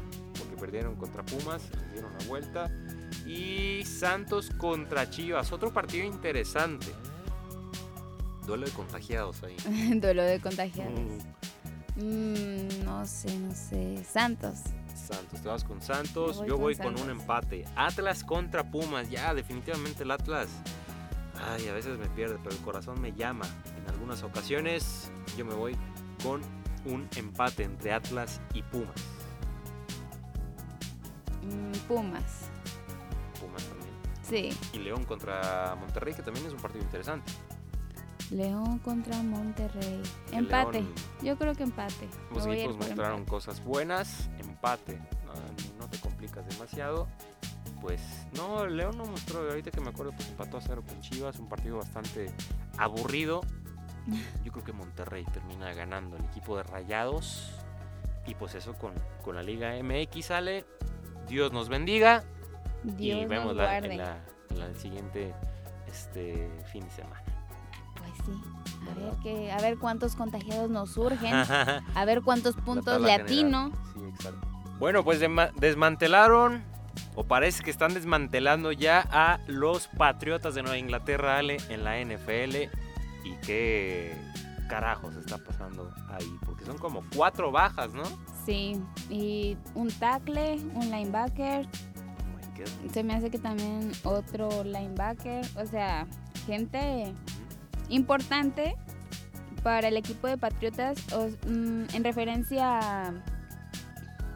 [0.63, 1.61] Perdieron contra Pumas.
[1.93, 2.71] Dieron la vuelta.
[3.27, 5.51] Y Santos contra Chivas.
[5.51, 6.87] Otro partido interesante.
[8.47, 9.57] Duelo de contagiados ahí.
[10.01, 10.93] Duelo de contagiados.
[10.99, 11.19] Mm,
[11.97, 14.03] Mm, no sé, no sé.
[14.05, 14.61] Santos.
[14.95, 16.39] Santos, te vas con Santos.
[16.39, 17.65] Voy Yo con voy con un empate.
[17.77, 19.11] Atlas contra Pumas.
[19.11, 20.49] Ya, definitivamente el Atlas.
[21.51, 23.45] Ay, a veces me pierde, pero el corazón me llama.
[23.77, 25.77] En algunas ocasiones yo me voy
[26.23, 26.41] con
[26.87, 28.95] un empate entre Atlas y Pumas.
[31.43, 32.49] Mm, Pumas.
[33.41, 33.93] Pumas también.
[34.23, 34.51] Sí.
[34.73, 37.33] Y León contra Monterrey, que también es un partido interesante.
[38.31, 40.01] León contra Monterrey.
[40.31, 40.81] El Empate.
[40.81, 42.07] León, Yo creo que empate.
[42.07, 43.31] ir equipos mostraron empate.
[43.31, 44.31] cosas buenas.
[44.39, 44.97] Empate.
[45.27, 45.35] No,
[45.81, 47.09] no te complicas demasiado.
[47.81, 48.01] Pues
[48.37, 51.49] no, León no mostró, ahorita que me acuerdo, pues empató a cero con Chivas, un
[51.49, 52.33] partido bastante
[52.79, 53.43] aburrido.
[54.45, 57.51] Yo creo que Monterrey termina ganando el equipo de Rayados.
[58.27, 60.65] Y pues eso con, con la Liga MX sale.
[61.29, 62.25] Dios nos bendiga.
[62.83, 64.19] Dios y vemos la, en la,
[64.51, 65.35] en la siguiente
[65.87, 67.23] este, fin de semana.
[67.97, 68.33] Pues sí.
[68.91, 71.33] A ver, que, a ver cuántos contagiados nos surgen.
[71.95, 73.71] A ver cuántos puntos le atino.
[73.95, 74.49] Sí, exacto.
[74.79, 76.65] Bueno, pues desmantelaron,
[77.15, 82.01] o parece que están desmantelando ya a los Patriotas de Nueva Inglaterra, Ale, en la
[82.01, 82.69] NFL.
[83.25, 84.17] Y qué
[84.69, 88.03] carajos está pasando ahí, porque son como cuatro bajas, ¿no?
[88.45, 88.81] Sí.
[89.11, 91.67] Y un tackle, un linebacker.
[91.67, 92.93] Oh.
[92.93, 95.45] Se me hace que también otro linebacker.
[95.57, 96.07] O sea,
[96.47, 97.13] gente
[97.89, 98.77] importante
[99.63, 103.13] para el equipo de Patriotas o- mm, en referencia a-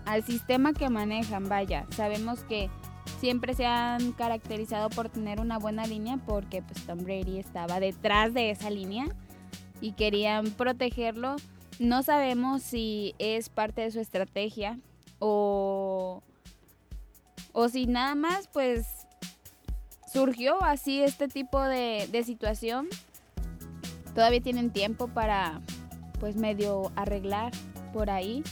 [0.04, 1.48] al sistema que manejan.
[1.48, 2.70] Vaya, sabemos que
[3.20, 8.34] siempre se han caracterizado por tener una buena línea porque pues Tom Brady estaba detrás
[8.34, 9.07] de esa línea
[9.80, 11.36] y querían protegerlo.
[11.79, 14.79] No sabemos si es parte de su estrategia
[15.18, 16.22] o,
[17.53, 18.87] o si nada más pues
[20.11, 22.89] surgió así este tipo de, de situación.
[24.14, 25.61] Todavía tienen tiempo para
[26.18, 27.53] pues medio arreglar
[27.93, 28.43] por ahí.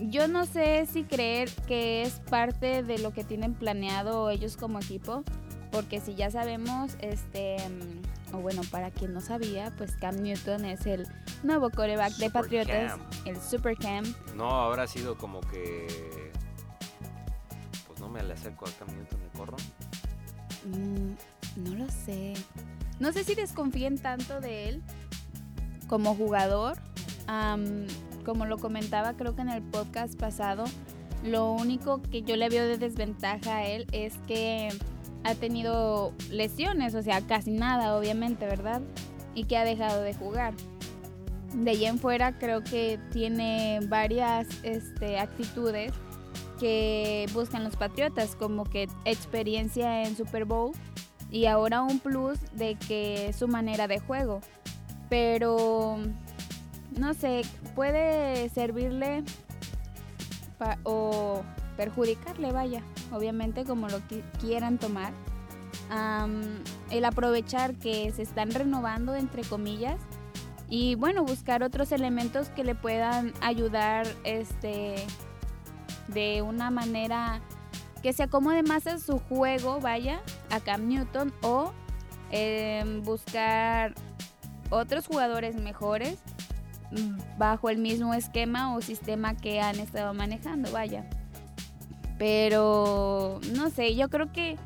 [0.00, 4.78] Yo no sé si creer que es parte de lo que tienen planeado ellos como
[4.78, 5.24] equipo,
[5.70, 7.56] porque si ya sabemos, este,
[8.32, 11.06] o bueno, para quien no sabía, pues Cam Newton es el
[11.42, 13.00] nuevo coreback de Patriotas, Cam.
[13.24, 14.04] el Super Cam.
[14.34, 16.30] No, habrá sido como que.
[17.86, 19.56] Pues no me le acerco a Cam Newton y corro.
[20.64, 22.34] Mm, no lo sé.
[23.00, 24.82] No sé si desconfíen tanto de él
[25.88, 26.78] como jugador.
[28.24, 30.64] Como lo comentaba creo que en el podcast pasado,
[31.22, 34.68] lo único que yo le veo de desventaja a él es que
[35.24, 38.82] ha tenido lesiones, o sea, casi nada, obviamente, ¿verdad?
[39.34, 40.54] Y que ha dejado de jugar.
[41.54, 45.92] De ahí en fuera creo que tiene varias este, actitudes
[46.58, 50.72] que buscan los Patriotas, como que experiencia en Super Bowl
[51.30, 54.40] y ahora un plus de que su manera de juego.
[55.08, 55.98] Pero
[56.98, 57.42] no sé,
[57.74, 59.22] puede servirle
[60.82, 61.42] o
[61.78, 65.12] perjudicarle, vaya, obviamente como lo qui- quieran tomar.
[65.90, 66.42] Am,
[66.90, 69.96] el aprovechar que se están renovando, entre comillas,
[70.68, 74.96] y bueno, buscar otros elementos que le puedan ayudar este
[76.08, 77.40] de una manera
[78.02, 80.20] que se acomode más a su juego, vaya,
[80.50, 81.72] a Cam Newton, o
[82.30, 83.94] em, buscar
[84.70, 86.18] otros jugadores mejores
[86.90, 91.08] mm, bajo el mismo esquema o sistema que han estado manejando, vaya.
[92.18, 94.56] Pero no sé, yo creo que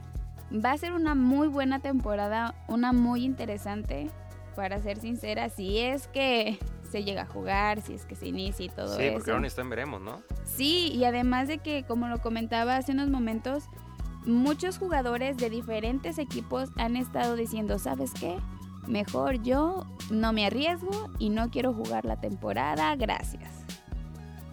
[0.53, 4.11] va a ser una muy buena temporada, una muy interesante,
[4.57, 6.59] para ser sincera, si es que
[6.91, 8.99] se llega a jugar, si es que se inicia y todo eso.
[8.99, 10.21] Sí, porque aún está en veremos, ¿no?
[10.45, 13.65] Sí, y además de que, como lo comentaba hace unos momentos,
[14.27, 18.37] muchos jugadores de diferentes equipos han estado diciendo, ¿sabes qué?
[18.87, 23.51] Mejor yo no me arriesgo y no quiero jugar la temporada, gracias.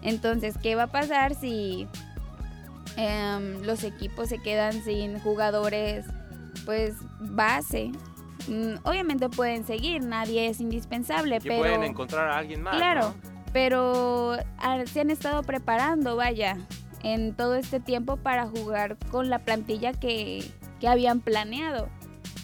[0.02, 1.88] Entonces, ¿qué va a pasar si
[2.96, 6.06] em, los equipos se quedan sin jugadores,
[6.64, 7.92] pues base?
[8.48, 11.58] Mm, obviamente pueden seguir, nadie es indispensable, pero...
[11.58, 12.76] pueden encontrar a alguien más.
[12.76, 13.14] Claro,
[13.52, 16.56] pero ah, se han estado preparando, vaya,
[17.02, 20.44] en todo este tiempo para jugar con la plantilla que,
[20.80, 21.88] que habían planeado.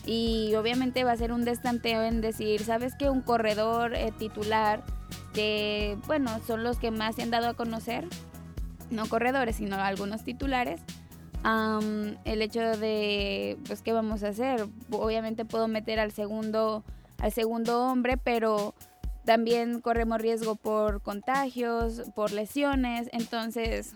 [0.05, 3.11] Y obviamente va a ser un destanteo en decir, ¿sabes qué?
[3.11, 4.85] Un corredor eh, titular,
[5.35, 8.07] que bueno, son los que más se han dado a conocer,
[8.91, 10.81] no corredores, sino algunos titulares.
[11.45, 14.67] el hecho de, pues, ¿qué vamos a hacer?
[14.91, 16.85] Obviamente puedo meter al segundo,
[17.19, 18.75] al segundo hombre, pero
[19.25, 23.93] también corremos riesgo por contagios, por lesiones, entonces,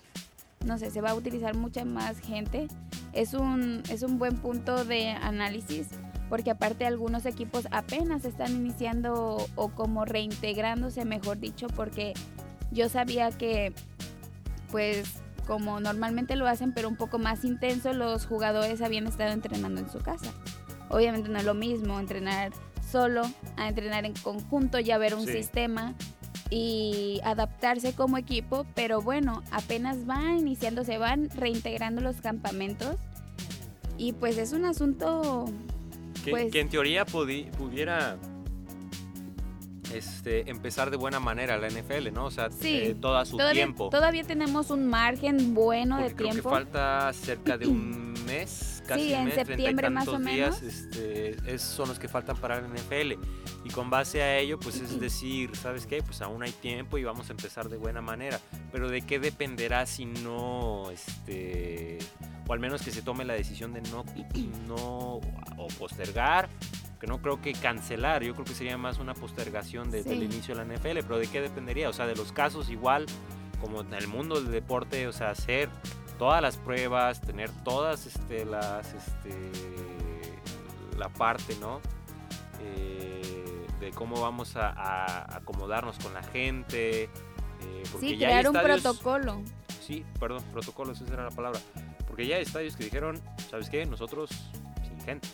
[0.65, 2.69] no sé, se va a utilizar mucha más gente.
[3.13, 5.89] Es un, es un buen punto de análisis
[6.31, 12.15] porque aparte algunos equipos apenas están iniciando o como reintegrándose, mejor dicho, porque
[12.71, 13.75] yo sabía que
[14.71, 15.09] pues
[15.47, 19.91] como normalmente lo hacen, pero un poco más intenso, los jugadores habían estado entrenando en
[19.91, 20.33] su casa.
[20.89, 22.53] Obviamente no es lo mismo entrenar
[22.91, 23.23] solo,
[23.57, 25.95] a entrenar en conjunto, ya ver un sistema
[26.51, 32.97] y adaptarse como equipo, pero bueno, apenas van iniciando, se van reintegrando los campamentos
[33.97, 35.45] y pues es un asunto
[36.25, 38.17] que, pues que en teoría pudiera
[39.95, 42.27] este, empezar de buena manera la NFL, ¿no?
[42.27, 43.91] O sea, eh, todo a su tiempo.
[43.91, 46.51] Todavía tenemos un margen bueno de creo tiempo.
[46.51, 51.59] Que falta cerca de un mes, casi sí, un en septiembre más o días, este,
[51.59, 53.13] son los que faltan para la NFL.
[53.65, 56.03] Y con base a ello, pues es decir, ¿sabes qué?
[56.03, 58.41] Pues aún hay tiempo y vamos a empezar de buena manera.
[58.73, 61.99] Pero ¿de qué dependerá si no, este,
[62.47, 64.05] o al menos que se tome la decisión de no,
[64.67, 65.21] no
[65.57, 66.49] o postergar
[67.01, 70.55] que no creo que cancelar, yo creo que sería más una postergación de, del inicio
[70.55, 71.89] de la NFL, pero ¿de qué dependería?
[71.89, 73.07] O sea, de los casos igual,
[73.59, 75.71] como en el mundo del deporte, o sea, hacer
[76.19, 79.51] todas las pruebas, tener todas este, las, este,
[80.99, 81.81] la parte, ¿no?
[82.61, 87.05] Eh, de cómo vamos a, acomodarnos con la gente.
[87.05, 89.43] Eh, sí, crear un protocolo.
[89.81, 91.61] Sí, perdón, protocolo, esa era la palabra.
[92.07, 93.19] Porque ya hay estadios que dijeron,
[93.51, 93.87] ¿sabes qué?
[93.87, 94.29] Nosotros
[94.87, 95.29] sin gente.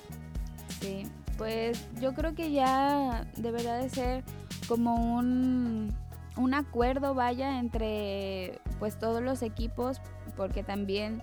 [0.81, 4.25] Sí pues yo creo que ya debería de ser
[4.69, 5.95] como un,
[6.37, 10.01] un acuerdo, vaya, entre pues todos los equipos,
[10.37, 11.23] porque también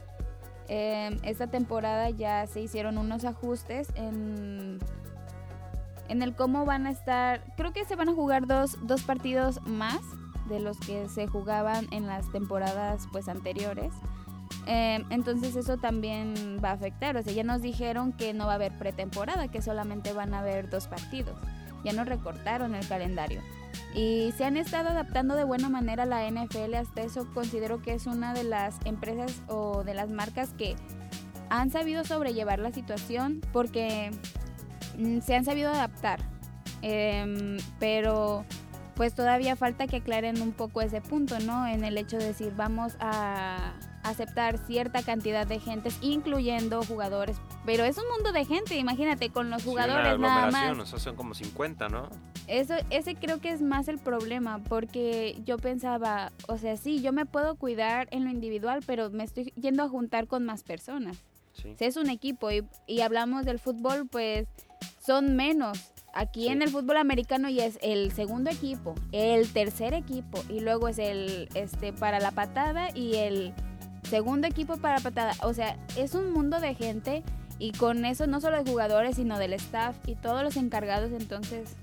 [0.68, 4.80] em, esta temporada ya se hicieron unos ajustes en,
[6.10, 9.62] en el cómo van a estar, creo que se van a jugar dos, dos partidos
[9.64, 10.00] más
[10.48, 13.94] de los que se jugaban en las temporadas pues anteriores.
[14.66, 17.18] Em, entonces eso también va a afectar.
[17.18, 20.40] O sea, ya nos dijeron que no va a haber pretemporada, que solamente van a
[20.40, 21.36] haber dos partidos.
[21.84, 23.42] Ya nos recortaron el calendario.
[23.94, 26.76] Y se han estado adaptando de buena manera a la NFL.
[26.76, 30.76] Hasta eso considero que es una de las empresas o de las marcas que
[31.50, 34.12] han sabido sobrellevar la situación porque
[34.98, 36.20] mm, se han sabido adaptar.
[36.82, 38.46] Em, pero
[38.96, 41.68] pues todavía falta que aclaren un poco ese punto, ¿no?
[41.68, 43.74] En el hecho de decir, vamos a
[44.04, 47.38] aceptar cierta cantidad de gentes, incluyendo jugadores.
[47.66, 50.90] Pero es un mundo de gente, imagínate, con los jugadores nada más.
[50.90, 52.10] son como 50, ¿no?
[52.48, 57.14] Eso, ese creo que es más el problema, porque yo pensaba, o sea, sí, yo
[57.14, 61.24] me puedo cuidar en lo individual, pero me estoy yendo a juntar con más personas.
[61.54, 61.76] Sí.
[61.78, 64.48] Si es un equipo y, y hablamos del fútbol, pues
[65.00, 65.94] son menos.
[66.16, 70.88] Aquí en el fútbol americano ya es el segundo equipo, el tercer equipo y luego
[70.88, 73.52] es el este para la patada y el
[74.10, 75.34] segundo equipo para patada.
[75.42, 77.24] O sea, es un mundo de gente
[77.60, 81.12] y con eso no solo de jugadores, sino del staff y todos los encargados.
[81.12, 81.76] Entonces,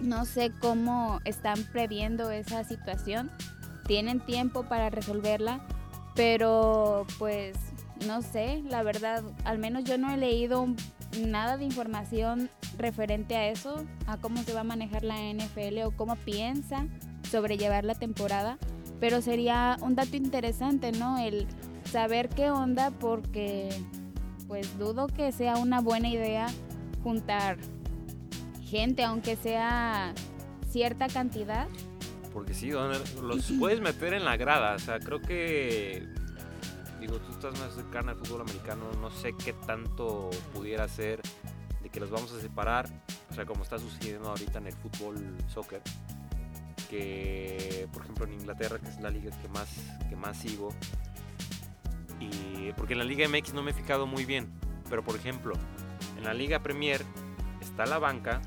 [0.00, 3.30] no sé cómo están previendo esa situación.
[3.86, 5.60] Tienen tiempo para resolverla,
[6.14, 7.56] pero pues
[8.06, 10.68] no sé, la verdad, al menos yo no he leído
[11.26, 15.90] nada de información referente a eso, a cómo se va a manejar la NFL o
[15.90, 16.86] cómo piensa
[17.30, 18.58] sobrellevar la temporada
[19.00, 21.18] pero sería un dato interesante, ¿no?
[21.18, 21.46] El
[21.84, 23.68] saber qué onda porque
[24.46, 26.46] pues dudo que sea una buena idea
[27.02, 27.58] juntar
[28.68, 30.14] gente, aunque sea
[30.70, 31.68] cierta cantidad.
[32.32, 34.74] Porque sí, los puedes meter en la grada.
[34.74, 36.06] O sea, creo que.
[37.00, 38.84] Digo, tú estás más cercana al fútbol americano.
[39.00, 41.20] No sé qué tanto pudiera ser
[41.82, 42.88] de que los vamos a separar.
[43.30, 45.80] O sea, como está sucediendo ahorita en el fútbol soccer.
[46.88, 49.68] Que, por ejemplo, en Inglaterra, que es la liga que más,
[50.08, 50.70] que más sigo.
[52.20, 54.48] Y porque en la Liga MX no me he fijado muy bien.
[54.88, 55.54] Pero, por ejemplo,
[56.16, 57.04] en la Liga Premier
[57.60, 58.40] está la banca,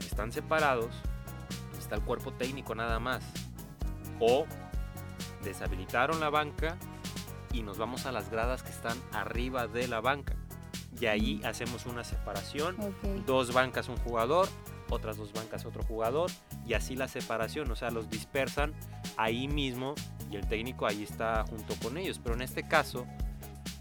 [0.00, 0.90] están separados
[1.86, 3.22] está el cuerpo técnico nada más.
[4.20, 4.44] O
[5.44, 6.76] deshabilitaron la banca
[7.52, 10.34] y nos vamos a las gradas que están arriba de la banca.
[11.00, 12.76] Y ahí hacemos una separación.
[13.24, 14.48] Dos bancas un jugador,
[14.90, 16.30] otras dos bancas otro jugador.
[16.66, 18.74] Y así la separación, o sea, los dispersan
[19.16, 19.94] ahí mismo
[20.30, 22.20] y el técnico ahí está junto con ellos.
[22.22, 23.06] Pero en este caso,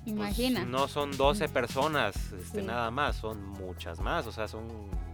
[0.06, 4.28] pues, no son 12 personas este, nada más, son muchas más.
[4.28, 4.68] O sea, son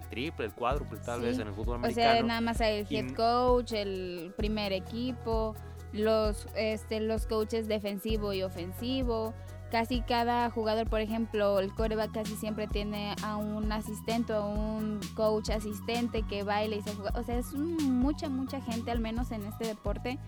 [0.09, 2.09] triple, el cuádruple tal vez en el fútbol americano.
[2.09, 5.55] O sea, nada más hay el head coach, el primer equipo,
[5.93, 9.33] los, este, los coaches defensivo y ofensivo.
[9.71, 14.99] Casi cada jugador, por ejemplo, el coreback casi siempre tiene a un asistente o un
[15.15, 17.17] coach asistente que baila y se juega.
[17.17, 20.19] O sea, es mucha, mucha gente, al menos en este deporte.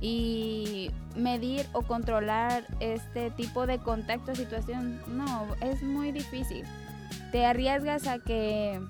[0.00, 6.64] Y medir o controlar este tipo de contacto, situación, no, es muy difícil.
[7.30, 8.80] Te arriesgas a que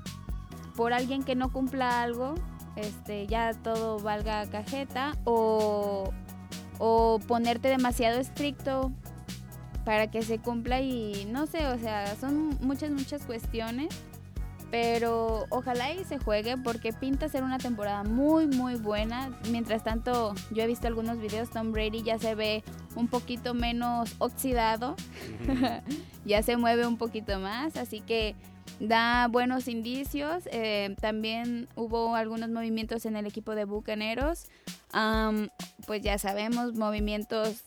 [0.77, 2.37] por alguien que no cumpla algo,
[2.77, 6.13] este, ya todo valga cajeta o,
[6.79, 8.93] o ponerte demasiado estricto
[9.89, 13.89] para que se cumpla y no sé, o sea, son muchas, muchas cuestiones.
[14.70, 19.30] Pero ojalá y se juegue porque pinta ser una temporada muy, muy buena.
[19.51, 22.62] Mientras tanto, yo he visto algunos videos, Tom Brady ya se ve
[22.97, 24.95] un poquito menos oxidado,
[26.26, 28.36] ya se mueve un poquito más, así que
[28.80, 30.47] da buenos indicios.
[30.53, 34.49] Eh, también hubo algunos movimientos en el equipo de Bucaneros.
[35.86, 37.64] pues ya sabemos, movimientos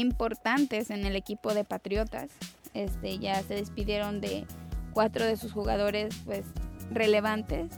[0.00, 2.30] importantes en el equipo de Patriotas.
[2.74, 4.46] Este, ya se despidieron de
[4.92, 6.44] cuatro de sus jugadores pues,
[6.90, 7.72] relevantes.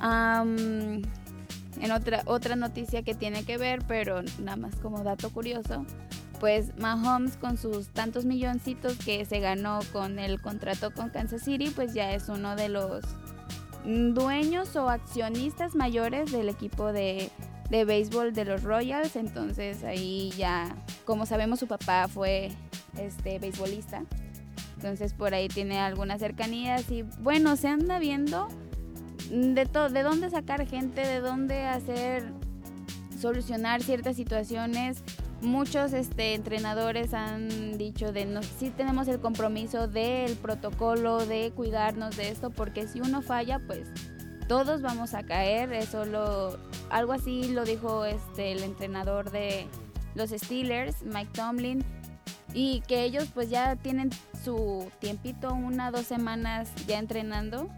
[0.00, 1.02] en
[1.92, 5.84] otra, otra noticia que tiene que ver, pero nada más como dato curioso,
[6.38, 11.70] pues Mahomes con sus tantos milloncitos que se ganó con el contrato con Kansas City,
[11.74, 13.04] pues ya es uno de los
[13.84, 17.30] dueños o accionistas mayores del equipo de,
[17.70, 19.16] de béisbol de los Royals.
[19.16, 22.50] Entonces ahí ya, como sabemos, su papá fue
[22.98, 24.04] este beisbolista.
[24.76, 28.48] Entonces por ahí tiene algunas cercanías y bueno, se anda viendo
[29.30, 32.24] de todo, de dónde sacar gente, de dónde hacer
[33.18, 35.02] solucionar ciertas situaciones
[35.42, 42.16] muchos este, entrenadores han dicho de no, sí tenemos el compromiso del protocolo, de cuidarnos
[42.16, 43.88] de esto, porque si uno falla, pues
[44.48, 45.72] todos vamos a caer.
[45.72, 46.58] Eso lo,
[46.90, 49.66] algo así lo dijo este, el entrenador de
[50.14, 51.84] los Steelers, Mike Tomlin,
[52.54, 54.10] y que ellos pues ya tienen
[54.42, 57.68] su tiempito, una, dos semanas ya entrenando.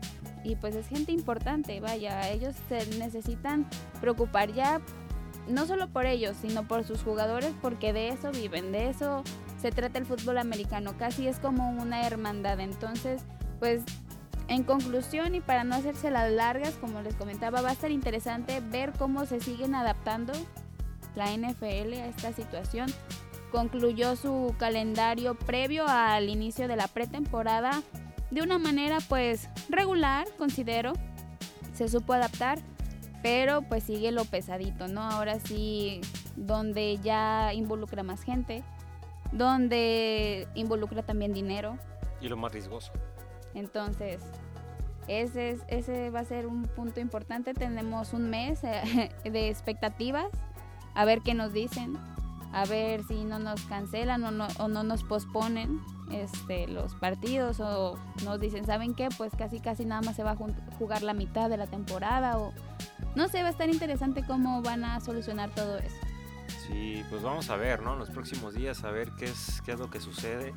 [0.45, 3.67] Y pues es gente importante, vaya, ellos se necesitan
[4.01, 4.81] preocupar ya
[5.49, 9.25] no solo por ellos, sino por sus jugadores, porque de eso viven, de eso
[9.61, 12.61] se trata el fútbol americano, casi es como una hermandad.
[12.61, 13.23] Entonces,
[13.59, 13.83] pues
[14.49, 18.61] en conclusión y para no hacerse las largas, como les comentaba, va a ser interesante
[18.61, 20.33] ver cómo se siguen adaptando
[21.15, 22.91] la NFL a esta situación.
[23.53, 27.83] Concluyó su calendario previo al inicio de la pretemporada
[28.31, 30.93] de una manera pues regular, considero.
[31.75, 32.59] Se supo adaptar
[33.23, 35.03] pero pues sigue lo pesadito, ¿no?
[35.03, 36.01] Ahora sí,
[36.37, 38.63] donde ya involucra más gente,
[39.33, 41.79] donde involucra también dinero.
[42.21, 42.93] Y lo más riesgoso.
[43.59, 44.23] Entonces,
[45.09, 47.55] ese, es, ese va a ser un punto importante.
[47.55, 50.29] Tenemos un mes eh, de expectativas,
[50.95, 51.99] a ver qué nos dicen,
[52.53, 55.81] a ver si no nos cancelan o no, o no nos posponen
[56.11, 59.09] este, los partidos o nos dicen, ¿saben qué?
[59.17, 60.37] Pues casi casi nada más se va a
[60.79, 62.53] jugar la mitad de la temporada o
[63.15, 65.97] no sé, va a estar interesante cómo van a solucionar todo eso.
[66.67, 67.95] Sí, pues vamos a ver, ¿no?
[67.95, 70.55] En los próximos días a ver qué es, qué es lo que sucede.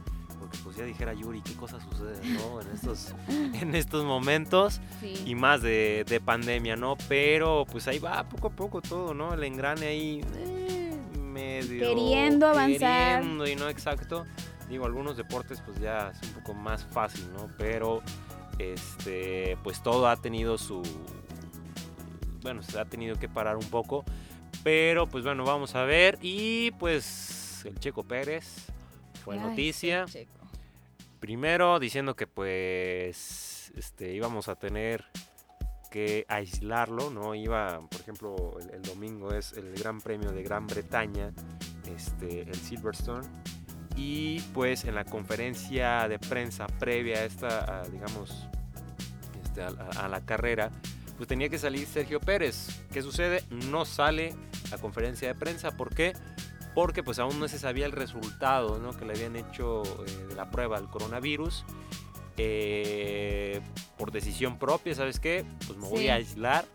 [0.52, 2.62] Porque pues ya dijera Yuri, qué cosas suceden, ¿no?
[2.62, 4.82] En estos, en estos momentos
[5.26, 6.98] y más de, de, pandemia, ¿no?
[7.08, 9.34] Pero pues ahí va poco a poco todo, ¿no?
[9.34, 11.80] El engrane ahí eh, medio...
[11.80, 13.22] Queriendo avanzar.
[13.22, 14.26] Queriendo y no exacto.
[14.68, 17.50] Digo, algunos deportes pues ya es un poco más fácil, ¿no?
[17.58, 18.02] Pero
[18.60, 20.84] este, pues todo ha tenido su,
[22.42, 24.04] bueno, se ha tenido que parar un poco.
[24.64, 26.20] Pero pues bueno, vamos a ver.
[26.22, 28.68] Y pues el Checo Pérez
[29.24, 30.06] fue noticia.
[31.22, 35.06] Primero diciendo que pues este íbamos a tener
[35.92, 37.36] que aislarlo, ¿no?
[37.36, 41.32] Iba, por ejemplo, el, domingo es el Gran Premio de Gran Bretaña,
[41.96, 43.28] este, el Silverstone,
[43.96, 48.48] y pues en la conferencia de prensa previa a esta, digamos,
[49.44, 50.72] este, a, la carrera,
[51.18, 52.84] pues tenía que salir Sergio Pérez.
[52.92, 53.44] ¿Qué sucede?
[53.52, 54.34] No sale
[54.72, 55.70] a conferencia de prensa.
[55.70, 56.14] ¿Por qué?
[56.74, 58.92] Porque pues aún no se sabía el resultado ¿no?
[58.92, 61.66] que le habían hecho eh, de la prueba del coronavirus.
[62.38, 63.62] Eh,
[63.98, 65.46] por decisión propia, ¿sabes qué?
[65.68, 66.10] Pues me voy Sí.
[66.10, 66.66] a aislar.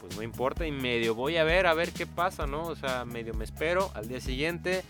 [0.00, 2.62] Pues no importa y medio voy a ver, a ver qué pasa, ¿no?
[2.64, 3.90] O sea, medio me espero.
[3.94, 4.82] Al día siguiente,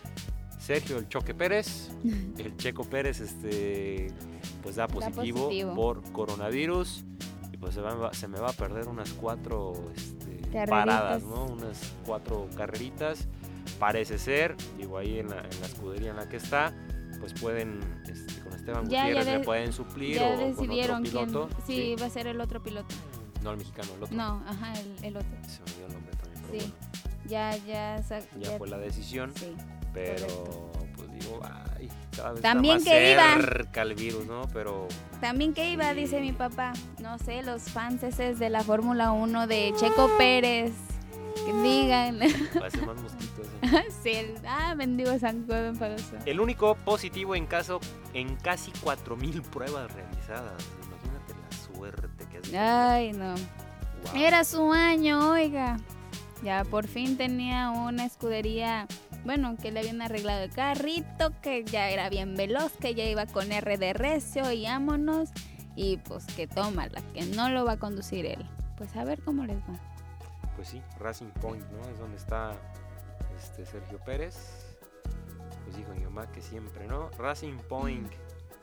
[0.59, 1.91] Sergio el Choque Pérez,
[2.39, 4.09] el Checo Pérez, este,
[4.63, 5.75] pues da positivo, positivo.
[5.75, 7.05] por coronavirus.
[7.53, 11.47] Y pues se, va- se me va a perder unas cuatro este, paradas, ¿no?
[11.47, 13.27] Unas cuatro carreritas.
[13.79, 16.73] Parece ser, digo, ahí en la, en la escudería en la que está,
[17.21, 20.39] pues pueden, este, con Esteban Ya- ya Gutiérrez de- me pueden suplir Ya o con
[20.55, 21.27] decidieron otro quién.
[21.27, 21.49] piloto.
[21.67, 22.95] Sí, va a ser el otro piloto.
[23.43, 24.17] No el mexicano, el otro.
[24.17, 25.29] No, ajá, el, el otro.
[25.47, 26.73] Se me olvidó el nombre también, pero Sí.
[26.81, 26.97] bueno,
[27.29, 29.33] Ya, ya, sa- ya, fue la decisión.
[29.37, 29.53] Sí.
[29.93, 30.73] Pero, correcto.
[30.97, 31.41] pues digo,
[31.77, 33.35] ay, cada vez También está más que iba.
[33.35, 34.43] cerca el virus, ¿no?
[34.53, 34.87] Pero
[35.21, 36.01] También que iba, Sí.
[36.01, 36.73] dice mi papá.
[37.01, 38.01] No sé, los fans
[38.39, 40.73] de la Fórmula 1 de Checo Pérez.
[41.45, 42.19] Que digan.
[42.59, 43.91] parece más mosquito ese.
[44.03, 46.17] sí, el- ah, bendigo San Juan enfadoso.
[46.25, 47.81] El único positivo en caso
[48.15, 50.65] en casi 4000 pruebas realizadas.
[50.87, 53.35] Imagínate la suerte que has Ay, no.
[53.35, 54.17] Wow.
[54.23, 55.77] Era su año, oiga.
[56.43, 58.87] Ya por fin tenía una escudería,
[59.25, 63.27] bueno, que le habían arreglado el carrito, que ya era bien veloz, que ya iba
[63.27, 65.31] con R de recio y vámonos.
[65.75, 68.47] Y pues que tómala, que no lo va a conducir él.
[68.77, 69.79] Pues a ver cómo les va.
[70.57, 71.87] Pues sí, Racing Point, ¿no?
[71.89, 72.53] Es donde está
[73.37, 74.37] este Sergio Pérez.
[75.65, 77.11] Pues dijo mi mamá que siempre, ¿no?
[77.19, 78.11] Racing Point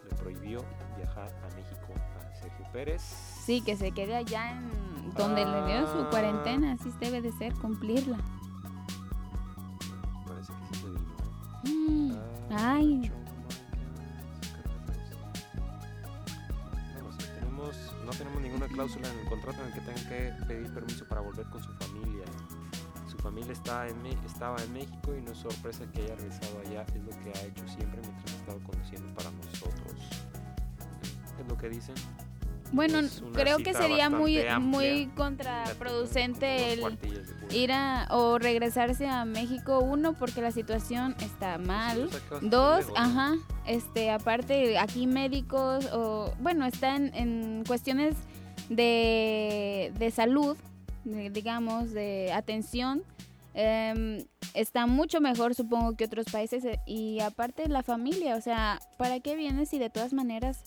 [0.09, 0.63] le prohibió
[0.97, 3.01] viajar a México a Sergio Pérez.
[3.45, 6.07] Sí, que se quede allá en donde le dio su Ah.
[6.09, 8.17] cuarentena, así debe de ser, cumplirla.
[24.47, 26.85] En, estaba en México y no es sorpresa que haya regresado allá.
[26.95, 29.93] Es lo que ha hecho siempre mientras ha estado conduciendo para nosotros.
[31.39, 31.95] Es lo que dicen.
[32.71, 32.99] bueno,
[33.33, 36.97] creo que sería muy, muy contraproducente el
[37.51, 42.09] ir a o regresarse a México, uno, porque la situación está mal.
[42.41, 43.33] Dos, ajá,
[43.65, 48.15] este, aparte aquí médicos o, bueno, están en cuestiones
[48.69, 50.57] de, de salud,
[51.03, 53.03] de- digamos, de atención,
[53.53, 58.79] em, está mucho mejor supongo que otros países eh, y aparte la familia, o sea,
[58.97, 60.63] ¿para qué vienes si de todas maneras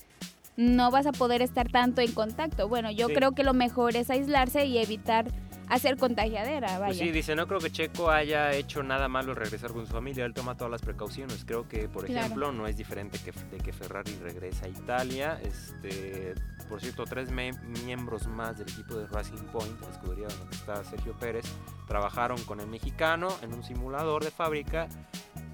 [0.57, 2.68] no vas a poder estar tanto en contacto?
[2.68, 3.14] Bueno, yo Sí.
[3.14, 5.26] creo que lo mejor es aislarse y evitar
[5.69, 6.87] hacer contagiadera, vaya.
[6.87, 9.93] Pues sí, dice, no creo que Checo haya hecho nada malo al regresar con su
[9.93, 11.45] familia, él toma todas las precauciones.
[11.45, 12.21] Creo que, por Claro.
[12.27, 15.41] ejemplo, no es diferente que, de que Ferrari regresa a Italia.
[15.43, 16.35] Este,
[16.69, 21.17] por cierto, tres miembros más del equipo de Racing Point, la escudería donde está Sergio
[21.19, 21.45] Pérez,
[21.87, 24.89] trabajaron con el mexicano en un simulador de fábrica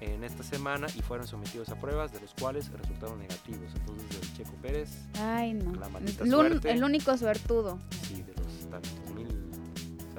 [0.01, 3.71] en esta semana y fueron sometidos a pruebas, de los cuales resultaron negativos.
[3.75, 4.89] Entonces, el Checo Pérez,
[5.19, 5.73] Ay, no.
[5.75, 6.71] La maldita El un- suerte.
[6.71, 7.79] el único suertudo.
[8.07, 9.27] sí, de los tantos mil,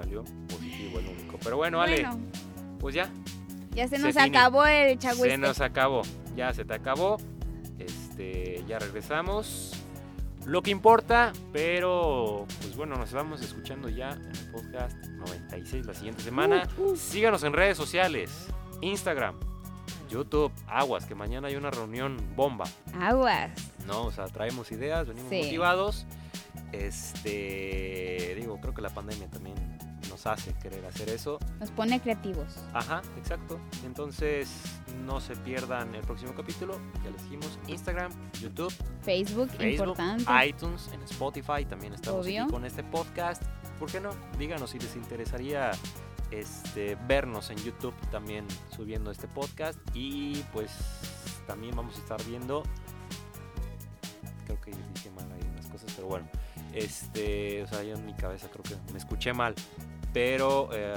[0.04, 1.38] salió positivo el único.
[1.42, 2.20] Pero bueno, Ale, Bueno,
[2.78, 3.10] pues ya,
[3.72, 5.38] ya se Se nos acabó el Se chagüiste.
[5.38, 6.02] nos acabó.
[6.36, 7.18] Ya se te acabó.
[7.78, 9.72] Este, ya regresamos.
[10.46, 15.94] Lo que importa, pero pues bueno, nos vamos escuchando ya en el podcast 96 la
[15.94, 16.68] siguiente semana.
[16.76, 18.48] Uh, Síganos en redes sociales,
[18.82, 19.36] Instagram,
[20.10, 22.66] YouTube, Aguas, que mañana hay una reunión bomba.
[23.00, 23.52] Aguas.
[23.86, 25.44] No, o sea, traemos ideas, venimos Sí.
[25.44, 26.04] motivados.
[26.72, 29.73] Este, digo, creo que la pandemia también
[30.24, 31.38] nos hace querer hacer eso.
[31.60, 32.46] Nos pone creativos.
[32.72, 33.60] Ajá, exacto.
[33.84, 34.50] Entonces,
[35.04, 36.78] no se pierdan el próximo capítulo.
[37.04, 38.72] Ya les dijimos Instagram, YouTube,
[39.02, 40.24] Facebook, Facebook, importante.
[40.46, 41.64] iTunes, en Spotify.
[41.68, 42.44] También estamos Obvio.
[42.44, 43.42] aquí con este podcast.
[43.78, 44.10] ¿Por qué no?
[44.38, 45.72] Díganos si les interesaría
[46.30, 49.78] este, vernos en YouTube también subiendo este podcast.
[49.94, 50.70] Y pues
[51.46, 52.62] también vamos a estar viendo.
[54.46, 56.28] Creo que dije mal ahí unas cosas, pero bueno.
[56.72, 59.54] Este, o sea, yo en mi cabeza creo que me escuché mal.
[60.14, 60.94] Pero eh,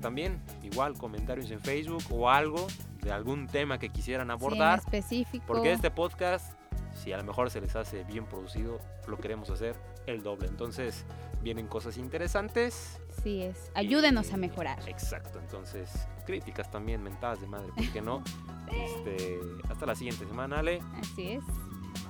[0.00, 2.66] también, igual, comentarios en Facebook o algo
[3.02, 4.78] de algún tema que quisieran Sí, en abordar.
[4.78, 5.44] específico.
[5.46, 6.52] Porque este podcast,
[6.94, 8.78] si a lo mejor se les hace bien producido,
[9.08, 9.74] lo queremos hacer
[10.06, 10.46] el doble.
[10.48, 11.04] Entonces,
[11.42, 13.00] vienen cosas interesantes.
[13.22, 13.72] Sí es.
[13.74, 14.78] Ayúdenos y- a mejorar.
[14.86, 15.38] Exacto.
[15.40, 15.90] Entonces,
[16.26, 18.22] críticas también, mentadas de madre, ¿por qué no?
[18.72, 19.38] Este,
[19.68, 20.80] hasta la siguiente semana, Ale.
[21.00, 21.44] Así es.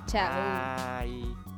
[0.07, 1.01] Chao.
[1.01, 1.51] Bye.